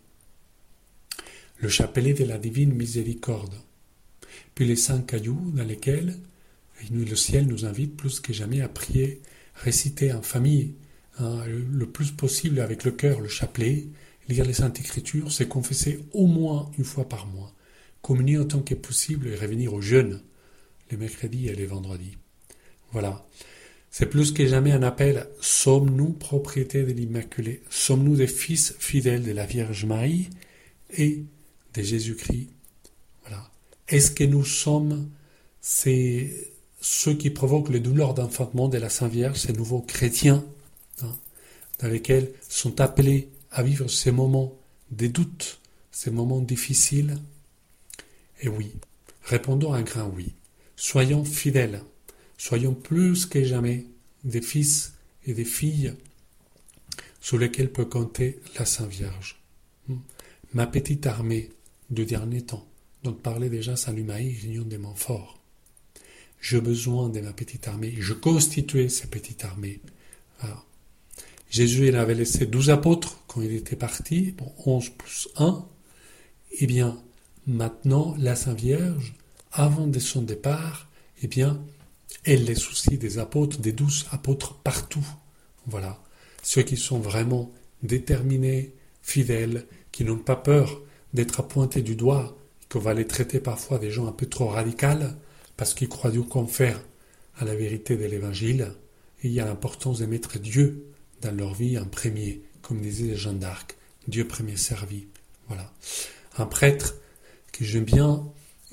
le 1.63 1.69
chapelet 1.69 2.13
de 2.13 2.25
la 2.25 2.37
divine 2.37 2.73
miséricorde, 2.73 3.53
puis 4.53 4.65
les 4.65 4.75
cinq 4.75 5.05
cailloux 5.07 5.51
dans 5.53 5.63
lesquels 5.63 6.19
le 6.91 7.15
ciel 7.15 7.47
nous 7.47 7.65
invite 7.65 7.95
plus 7.95 8.19
que 8.19 8.33
jamais 8.33 8.61
à 8.61 8.67
prier, 8.67 9.21
réciter 9.55 10.11
en 10.11 10.21
famille, 10.21 10.73
hein, 11.19 11.41
le 11.47 11.85
plus 11.85 12.11
possible 12.11 12.59
avec 12.59 12.83
le 12.83 12.91
cœur 12.91 13.21
le 13.21 13.29
chapelet, 13.29 13.87
lire 14.27 14.43
les 14.43 14.53
Saintes 14.53 14.81
Écritures, 14.81 15.31
c'est 15.31 15.47
confesser 15.47 16.03
au 16.11 16.27
moins 16.27 16.69
une 16.77 16.83
fois 16.83 17.07
par 17.07 17.27
mois, 17.27 17.53
communier 18.01 18.37
autant 18.37 18.59
que 18.59 18.75
possible 18.75 19.29
et 19.29 19.35
revenir 19.37 19.73
aux 19.73 19.81
jeunes 19.81 20.21
les 20.91 20.97
mercredis 20.97 21.47
et 21.47 21.55
les 21.55 21.65
vendredis. 21.65 22.17
Voilà. 22.91 23.25
C'est 23.95 24.07
plus 24.07 24.31
que 24.31 24.47
jamais 24.47 24.71
un 24.71 24.81
appel. 24.81 25.27
Sommes-nous 25.39 26.13
propriété 26.13 26.81
de 26.81 26.91
l'Immaculée 26.91 27.61
Sommes-nous 27.69 28.15
des 28.15 28.25
fils 28.25 28.73
fidèles 28.79 29.21
de 29.21 29.31
la 29.31 29.45
Vierge 29.45 29.85
Marie 29.85 30.31
et 30.97 31.21
de 31.75 31.81
Jésus-Christ? 31.83 32.49
Voilà. 33.21 33.51
Est-ce 33.87 34.09
que 34.09 34.23
nous 34.23 34.45
sommes 34.45 35.11
ces, 35.61 36.55
ceux 36.81 37.13
qui 37.13 37.29
provoquent 37.29 37.69
les 37.69 37.79
douleurs 37.79 38.15
d'enfantement 38.15 38.67
de 38.67 38.79
la 38.79 38.89
Sainte 38.89 39.11
Vierge, 39.11 39.37
ces 39.37 39.53
nouveaux 39.53 39.81
chrétiens, 39.81 40.43
hein, 41.03 41.15
dans 41.77 41.87
lesquels 41.87 42.31
sont 42.49 42.81
appelés 42.81 43.29
à 43.51 43.61
vivre 43.61 43.87
ces 43.87 44.11
moments 44.11 44.57
des 44.89 45.09
doutes, 45.09 45.59
ces 45.91 46.09
moments 46.09 46.41
difficiles? 46.41 47.19
Et 48.41 48.47
oui, 48.47 48.71
répondons 49.21 49.71
à 49.71 49.77
un 49.77 49.83
grand 49.83 50.11
oui. 50.15 50.33
Soyons 50.77 51.23
fidèles, 51.23 51.83
soyons 52.43 52.73
plus 52.73 53.25
que 53.25 53.41
jamais 53.41 53.85
des 54.25 54.41
fils 54.41 54.95
et 55.25 55.33
des 55.33 55.45
filles 55.45 55.93
sur 57.21 57.37
lesquels 57.37 57.71
peut 57.71 57.85
compter 57.85 58.41
la 58.59 58.65
Sainte 58.65 58.89
Vierge. 58.89 59.41
Hmm. 59.87 59.99
Ma 60.53 60.67
petite 60.67 61.07
armée 61.07 61.51
de 61.89 62.03
dernier 62.03 62.41
temps, 62.41 62.67
dont 63.03 63.13
parlait 63.13 63.49
déjà 63.49 63.77
Saint 63.77 63.93
Lumaï, 63.93 64.37
Réunion 64.41 64.65
des 64.65 64.77
Montfort. 64.77 65.39
J'ai 66.41 66.59
besoin 66.59 67.07
de 67.07 67.21
ma 67.21 67.31
petite 67.31 67.69
armée. 67.69 67.95
Je 67.97 68.11
constituais 68.11 68.89
cette 68.89 69.11
petite 69.11 69.45
armée. 69.45 69.79
Jésus 71.49 71.87
il 71.87 71.95
avait 71.95 72.13
laissé 72.13 72.45
douze 72.45 72.71
apôtres 72.71 73.23
quand 73.27 73.41
il 73.41 73.53
était 73.53 73.77
parti, 73.77 74.33
bon, 74.33 74.51
onze 74.65 74.89
plus 74.89 75.29
un. 75.37 75.65
Eh 76.59 76.67
bien, 76.67 77.01
maintenant, 77.47 78.17
la 78.19 78.35
Sainte 78.35 78.59
Vierge, 78.59 79.13
avant 79.53 79.87
de 79.87 79.99
son 79.99 80.23
départ, 80.23 80.89
eh 81.21 81.27
bien, 81.27 81.63
elle 82.25 82.45
les 82.45 82.55
soucie 82.55 82.97
des 82.97 83.19
apôtres, 83.19 83.59
des 83.59 83.71
douze 83.71 84.05
apôtres 84.11 84.55
partout. 84.55 85.05
Voilà. 85.67 86.01
Ceux 86.41 86.63
qui 86.63 86.77
sont 86.77 86.99
vraiment 86.99 87.51
déterminés, 87.81 88.73
fidèles, 89.01 89.65
qui 89.91 90.03
n'ont 90.03 90.17
pas 90.17 90.35
peur 90.35 90.81
d'être 91.13 91.39
appointés 91.39 91.81
du 91.81 91.95
doigt, 91.95 92.37
qu'on 92.69 92.79
va 92.79 92.93
les 92.93 93.07
traiter 93.07 93.39
parfois 93.39 93.77
des 93.77 93.91
gens 93.91 94.07
un 94.07 94.11
peu 94.11 94.25
trop 94.25 94.47
radicales, 94.47 95.15
parce 95.57 95.73
qu'ils 95.73 95.89
croient 95.89 96.11
du 96.11 96.21
confère 96.21 96.81
à 97.37 97.45
la 97.45 97.55
vérité 97.55 97.97
de 97.97 98.05
l'Évangile, 98.05 98.73
et 99.21 99.27
il 99.27 99.33
y 99.33 99.39
a 99.39 99.45
l'importance 99.45 99.99
de 99.99 100.05
mettre 100.05 100.39
Dieu 100.39 100.85
dans 101.21 101.35
leur 101.35 101.53
vie 101.53 101.77
en 101.77 101.85
premier, 101.85 102.41
comme 102.61 102.81
disait 102.81 103.15
Jeanne 103.15 103.39
d'Arc, 103.39 103.77
Dieu 104.07 104.27
premier 104.27 104.57
servi. 104.57 105.07
Voilà. 105.47 105.71
Un 106.37 106.45
prêtre 106.45 106.95
que 107.51 107.63
j'aime 107.63 107.83
bien, 107.83 108.27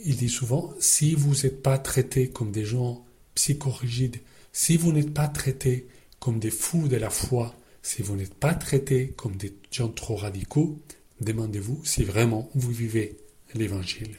il 0.04 0.16
dit 0.16 0.28
souvent, 0.28 0.72
si 0.80 1.14
vous 1.14 1.34
n'êtes 1.34 1.62
pas 1.62 1.78
traités 1.78 2.30
comme 2.30 2.52
des 2.52 2.64
gens 2.64 3.04
psychorigides, 3.34 4.20
si 4.52 4.76
vous 4.76 4.92
n'êtes 4.92 5.14
pas 5.14 5.28
traités 5.28 5.88
comme 6.18 6.38
des 6.38 6.50
fous 6.50 6.88
de 6.88 6.96
la 6.96 7.10
foi, 7.10 7.54
si 7.82 8.02
vous 8.02 8.16
n'êtes 8.16 8.34
pas 8.34 8.54
traités 8.54 9.14
comme 9.16 9.36
des 9.36 9.54
gens 9.70 9.88
trop 9.88 10.16
radicaux, 10.16 10.78
demandez-vous 11.20 11.80
si 11.84 12.04
vraiment 12.04 12.50
vous 12.54 12.70
vivez 12.70 13.16
l'Évangile. 13.54 14.16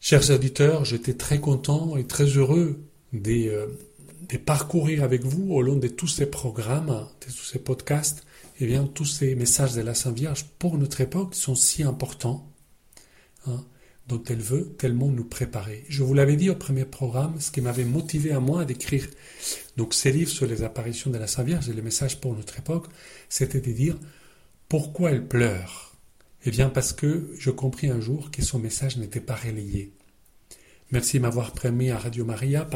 Chers 0.00 0.30
auditeurs, 0.30 0.84
j'étais 0.84 1.14
très 1.14 1.40
content 1.40 1.96
et 1.96 2.06
très 2.06 2.24
heureux 2.24 2.78
de, 3.12 3.48
euh, 3.48 3.66
parcourir 4.44 5.02
avec 5.02 5.24
vous 5.24 5.52
au 5.52 5.62
long 5.62 5.76
de 5.76 5.88
tous 5.88 6.08
ces 6.08 6.26
programmes, 6.26 7.06
de 7.26 7.32
tous 7.32 7.44
ces 7.44 7.58
podcasts, 7.58 8.24
et 8.60 8.64
eh 8.64 8.66
bien, 8.66 8.84
tous 8.84 9.04
ces 9.04 9.34
messages 9.34 9.74
de 9.74 9.80
la 9.80 9.94
Sainte 9.94 10.16
Vierge 10.16 10.44
pour 10.58 10.78
notre 10.78 11.00
époque 11.00 11.34
sont 11.34 11.54
si 11.54 11.82
importants, 11.82 12.48
hein, 13.46 13.64
dont 14.08 14.22
elle 14.28 14.40
veut 14.40 14.74
tellement 14.78 15.08
nous 15.08 15.24
préparer. 15.24 15.84
Je 15.88 16.02
vous 16.02 16.14
l'avais 16.14 16.36
dit 16.36 16.50
au 16.50 16.54
premier 16.54 16.84
programme, 16.84 17.40
ce 17.40 17.50
qui 17.50 17.60
m'avait 17.60 17.84
motivé 17.84 18.32
à 18.32 18.40
moi 18.40 18.64
d'écrire 18.64 19.06
donc 19.76 19.94
ces 19.94 20.12
livres 20.12 20.30
sur 20.30 20.46
les 20.46 20.62
apparitions 20.62 21.10
de 21.10 21.18
la 21.18 21.26
Sainte 21.26 21.46
Vierge 21.46 21.68
et 21.68 21.72
les 21.72 21.82
messages 21.82 22.20
pour 22.20 22.34
notre 22.34 22.58
époque, 22.58 22.86
c'était 23.28 23.60
de 23.60 23.72
dire 23.72 23.96
pourquoi 24.68 25.10
elle 25.10 25.26
pleure. 25.26 25.96
Eh 26.44 26.50
bien, 26.50 26.68
parce 26.68 26.92
que 26.92 27.30
je 27.38 27.50
compris 27.50 27.88
un 27.88 28.00
jour 28.00 28.30
que 28.30 28.42
son 28.42 28.58
message 28.58 28.98
n'était 28.98 29.20
pas 29.20 29.34
relayé. 29.34 29.92
Merci 30.90 31.16
de 31.16 31.22
m'avoir 31.22 31.52
permis 31.52 31.90
à 31.90 31.98
Radio 31.98 32.26
Maria, 32.26 32.68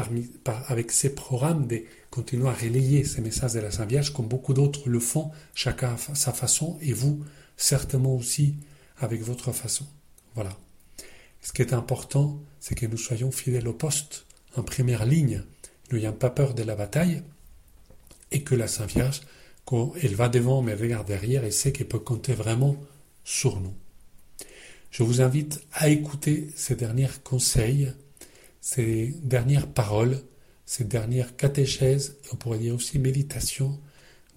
avec 0.67 0.91
ses 0.91 1.13
programmes, 1.13 1.67
de 1.67 1.83
continuer 2.09 2.49
à 2.49 2.53
relayer 2.53 3.03
ces 3.03 3.21
messages 3.21 3.53
de 3.53 3.59
la 3.59 3.69
Sainte 3.69 3.89
Vierge, 3.89 4.11
comme 4.11 4.27
beaucoup 4.27 4.55
d'autres 4.55 4.89
le 4.89 4.99
font, 4.99 5.31
chacun 5.53 5.95
à 6.11 6.15
sa 6.15 6.33
façon, 6.33 6.79
et 6.81 6.91
vous, 6.91 7.23
certainement 7.55 8.15
aussi, 8.15 8.55
avec 8.97 9.21
votre 9.21 9.51
façon. 9.51 9.85
Voilà. 10.33 10.57
Ce 11.41 11.53
qui 11.53 11.61
est 11.61 11.73
important, 11.73 12.39
c'est 12.59 12.75
que 12.75 12.85
nous 12.85 12.97
soyons 12.97 13.31
fidèles 13.31 13.67
au 13.67 13.73
poste, 13.73 14.25
en 14.55 14.63
première 14.63 15.05
ligne, 15.05 15.43
n'ayant 15.91 16.13
pas 16.13 16.29
peur 16.29 16.53
de 16.53 16.63
la 16.63 16.75
bataille, 16.75 17.23
et 18.31 18.43
que 18.43 18.55
la 18.55 18.67
Sainte 18.67 18.91
Vierge, 18.91 19.21
quand 19.65 19.93
elle 20.01 20.15
va 20.15 20.29
devant 20.29 20.61
mais 20.61 20.73
regarde 20.73 21.07
derrière, 21.07 21.43
elle 21.43 21.53
sait 21.53 21.71
qu'elle 21.71 21.87
peut 21.87 21.99
compter 21.99 22.33
vraiment 22.33 22.75
sur 23.23 23.59
nous. 23.59 23.73
Je 24.91 25.03
vous 25.03 25.21
invite 25.21 25.61
à 25.73 25.89
écouter 25.89 26.49
ces 26.55 26.75
derniers 26.75 27.09
conseils, 27.23 27.93
ces 28.59 29.15
dernières 29.21 29.67
paroles, 29.67 30.21
ces 30.65 30.83
dernières 30.83 31.35
catéchèses, 31.35 32.17
on 32.31 32.35
pourrait 32.35 32.59
dire 32.59 32.75
aussi 32.75 32.99
méditation 32.99 33.79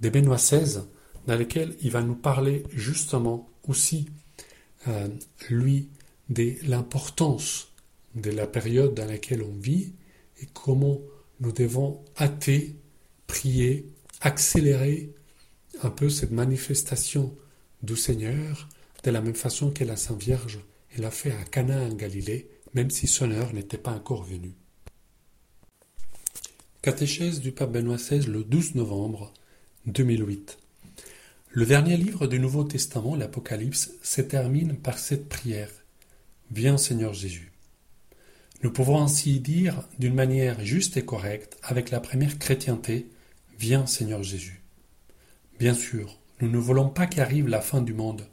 de 0.00 0.08
Benoît 0.08 0.36
XVI, 0.36 0.82
dans 1.26 1.36
lesquelles 1.36 1.76
il 1.80 1.90
va 1.90 2.02
nous 2.02 2.14
parler 2.14 2.64
justement 2.72 3.48
aussi, 3.68 4.08
euh, 4.88 5.08
lui, 5.48 5.88
de 6.32 6.54
l'importance 6.62 7.72
de 8.14 8.30
la 8.30 8.46
période 8.46 8.94
dans 8.94 9.06
laquelle 9.06 9.42
on 9.42 9.54
vit 9.60 9.92
et 10.40 10.46
comment 10.52 11.00
nous 11.40 11.52
devons 11.52 12.02
hâter, 12.18 12.76
prier, 13.26 13.90
accélérer 14.20 15.12
un 15.82 15.90
peu 15.90 16.08
cette 16.08 16.30
manifestation 16.30 17.34
du 17.82 17.96
Seigneur 17.96 18.68
de 19.04 19.10
la 19.10 19.20
même 19.20 19.34
façon 19.34 19.70
que 19.70 19.84
la 19.84 19.96
Sainte 19.96 20.22
Vierge 20.22 20.60
l'a 20.98 21.10
fait 21.10 21.32
à 21.32 21.44
Cana 21.44 21.82
en 21.82 21.94
Galilée, 21.94 22.48
même 22.74 22.90
si 22.90 23.06
son 23.06 23.30
heure 23.30 23.52
n'était 23.52 23.78
pas 23.78 23.92
encore 23.92 24.22
venue. 24.22 24.54
Catéchèse 26.82 27.40
du 27.40 27.52
pape 27.52 27.72
Benoît 27.72 27.96
XVI 27.96 28.26
le 28.26 28.44
12 28.44 28.74
novembre 28.76 29.32
2008. 29.86 30.58
Le 31.50 31.66
dernier 31.66 31.96
livre 31.96 32.26
du 32.26 32.38
Nouveau 32.38 32.64
Testament, 32.64 33.14
l'Apocalypse, 33.16 33.92
se 34.02 34.20
termine 34.20 34.76
par 34.76 34.98
cette 34.98 35.28
prière. 35.28 35.70
Viens 36.54 36.76
Seigneur 36.76 37.14
Jésus. 37.14 37.50
Nous 38.62 38.70
pouvons 38.70 39.00
ainsi 39.00 39.40
dire 39.40 39.88
d'une 39.98 40.12
manière 40.12 40.62
juste 40.62 40.98
et 40.98 41.04
correcte 41.04 41.56
avec 41.62 41.90
la 41.90 41.98
première 41.98 42.38
chrétienté, 42.38 43.08
Viens 43.58 43.86
Seigneur 43.86 44.22
Jésus. 44.22 44.60
Bien 45.58 45.72
sûr, 45.72 46.18
nous 46.42 46.50
ne 46.50 46.58
voulons 46.58 46.90
pas 46.90 47.06
qu'arrive 47.06 47.48
la 47.48 47.62
fin 47.62 47.80
du 47.80 47.94
monde, 47.94 48.26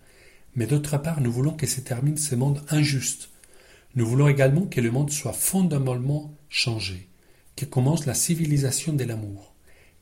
mais 0.54 0.66
d'autre 0.66 0.98
part, 0.98 1.22
nous 1.22 1.32
voulons 1.32 1.54
que 1.54 1.66
se 1.66 1.80
termine 1.80 2.18
ce 2.18 2.36
monde 2.36 2.62
injuste. 2.68 3.30
Nous 3.96 4.06
voulons 4.06 4.28
également 4.28 4.66
que 4.66 4.82
le 4.82 4.92
monde 4.92 5.12
soit 5.12 5.32
fondamentalement 5.32 6.36
changé, 6.50 7.08
que 7.56 7.64
commence 7.64 8.06
la 8.06 8.16
civilisation 8.16 8.92
de 8.92 9.06
l'amour, 9.06 9.54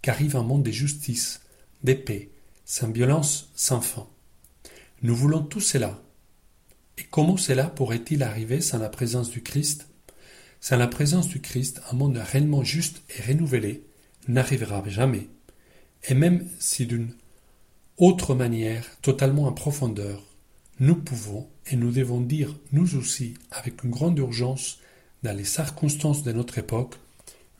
qu'arrive 0.01 0.36
un 0.36 0.43
monde 0.43 0.63
de 0.63 0.71
justice, 0.71 1.41
de 1.84 1.93
paix, 1.93 2.32
sans 2.65 2.89
violence, 2.89 3.51
sans 3.53 3.82
fin. 3.82 4.08
Nous 5.03 5.15
voulons 5.15 5.43
tout 5.43 5.62
cela. 5.62 6.01
Et 6.97 7.03
comment 7.10 7.38
cela 7.38 7.65
pourrait-il 7.65 8.23
arriver 8.23 8.62
sans 8.62 8.79
la 8.79 8.89
présence 8.89 9.29
du 9.29 9.41
Christ? 9.41 9.88
Sans 10.60 10.77
la 10.77 10.88
présence 10.88 11.27
du 11.27 11.39
Christ, 11.39 11.81
un 11.91 11.95
monde 11.95 12.17
réellement 12.17 12.63
juste 12.63 13.01
et 13.15 13.21
renouvelé 13.21 13.83
n'arrivera 14.27 14.83
jamais. 14.88 15.27
Et 16.07 16.13
même 16.13 16.47
si 16.60 16.86
d'une 16.86 17.13
autre 17.97 18.36
manière, 18.36 18.86
totalement 19.01 19.45
en 19.45 19.53
profondeur, 19.53 20.23
nous 20.79 20.95
pouvons 20.95 21.47
et 21.67 21.75
nous 21.75 21.91
devons 21.91 22.21
dire, 22.21 22.55
nous 22.71 22.95
aussi, 22.95 23.33
avec 23.51 23.83
une 23.83 23.91
grande 23.91 24.17
urgence, 24.17 24.79
dans 25.23 25.36
les 25.36 25.43
circonstances 25.43 26.23
de 26.23 26.31
notre 26.31 26.57
époque, 26.57 26.95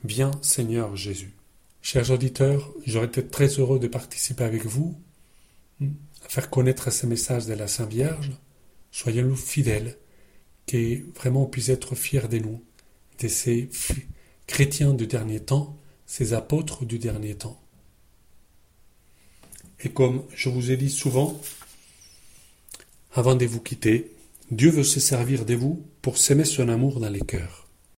Viens 0.04 0.32
Seigneur 0.43 0.95
Jésus. 0.95 1.34
Chers 1.82 2.12
auditeurs, 2.12 2.71
j'aurais 2.86 3.08
été 3.08 3.26
très 3.26 3.47
heureux 3.60 3.80
de 3.80 3.88
participer 3.88 4.43
avec 4.43 4.65
vous, 4.65 4.95
hmm, 5.80 5.89
à 6.23 6.30
faire 6.30 6.50
connaître 6.52 6.91
ces 6.91 7.08
messages 7.08 7.47
de 7.47 7.54
la 7.54 7.67
Sainte 7.67 7.89
Vierge. 7.89 8.32
Soyons-nous 8.98 9.36
fidèles, 9.36 9.96
que 10.66 11.04
vraiment 11.14 11.44
on 11.44 11.46
puisse 11.46 11.70
être 11.70 11.94
fiers 11.94 12.28
de 12.28 12.40
nous, 12.40 12.64
de 13.20 13.28
ces 13.28 13.70
chrétiens 14.48 14.96
du 14.96 15.06
dernier 15.06 15.40
temps, 15.40 15.78
ces 16.08 16.34
apôtres 16.34 16.84
du 16.84 16.98
dernier 16.98 17.36
temps. 17.36 17.62
Et 19.82 19.90
comme 19.90 20.24
je 20.34 20.50
vous 20.50 20.72
ai 20.72 20.78
dit 20.78 20.90
souvent, 20.90 21.40
avant 23.14 23.36
de 23.36 23.46
vous 23.46 23.62
quitter, 23.62 24.16
Dieu 24.50 24.72
veut 24.72 24.84
se 24.84 25.00
servir 25.00 25.46
de 25.46 25.54
vous 25.54 25.86
pour 26.02 26.18
s'aimer 26.18 26.46
son 26.46 26.68
amour 26.68 27.00
dans 27.00 27.12
les 27.12 27.22
cœurs. 27.22 27.67